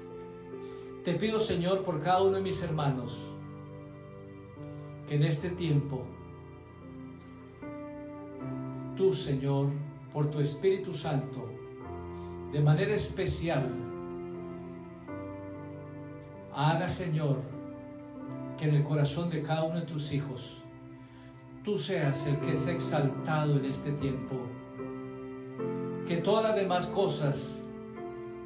Te 1.05 1.13
pido, 1.13 1.39
Señor, 1.39 1.86
por 1.86 2.01
cada 2.01 2.24
uno 2.24 2.36
de 2.36 2.43
mis 2.43 2.61
hermanos, 2.61 3.18
que 5.07 5.16
en 5.16 5.24
este 5.24 5.49
tiempo 5.49 6.01
tú, 8.97 9.13
Señor, 9.13 9.70
por 10.16 10.32
tu 10.32 10.39
Espíritu 10.39 10.93
Santo 10.93 11.45
de 12.53 12.61
manera 12.61 12.95
especial. 12.95 13.70
Haga, 16.53 16.88
Señor, 16.88 17.41
que 18.57 18.70
en 18.70 18.76
el 18.76 18.86
corazón 18.86 19.30
de 19.30 19.41
cada 19.41 19.63
uno 19.63 19.82
de 19.82 19.86
tus 19.86 20.13
hijos 20.13 20.61
tú 21.66 21.78
seas 21.78 22.28
el 22.28 22.39
que 22.39 22.53
es 22.53 22.66
exaltado 22.70 23.57
en 23.57 23.66
este 23.66 23.91
tiempo. 23.91 24.38
Que 26.07 26.16
todas 26.16 26.43
las 26.45 26.55
demás 26.55 26.86
cosas 26.86 27.61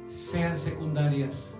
sean 0.08 0.56
secundarias, 0.56 1.56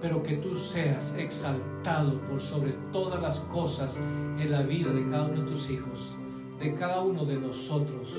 pero 0.00 0.22
que 0.22 0.36
tú 0.36 0.56
seas 0.56 1.14
exaltado 1.18 2.18
por 2.22 2.40
sobre 2.40 2.72
todas 2.90 3.20
las 3.20 3.40
cosas 3.40 3.98
en 3.98 4.50
la 4.50 4.62
vida 4.62 4.90
de 4.92 5.06
cada 5.10 5.24
uno 5.24 5.42
de 5.42 5.50
tus 5.50 5.68
hijos, 5.68 6.16
de 6.58 6.74
cada 6.74 7.02
uno 7.02 7.26
de 7.26 7.36
nosotros. 7.38 8.16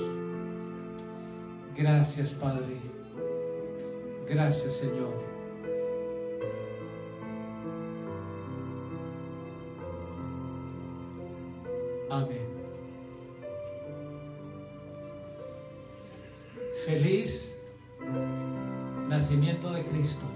Gracias, 1.76 2.30
Padre. 2.34 2.76
Gracias, 4.28 4.74
Señor. 4.74 5.12
Amén. 12.10 12.46
Feliz 16.86 17.58
nacimiento 19.08 19.72
de 19.72 19.84
Cristo. 19.84 20.26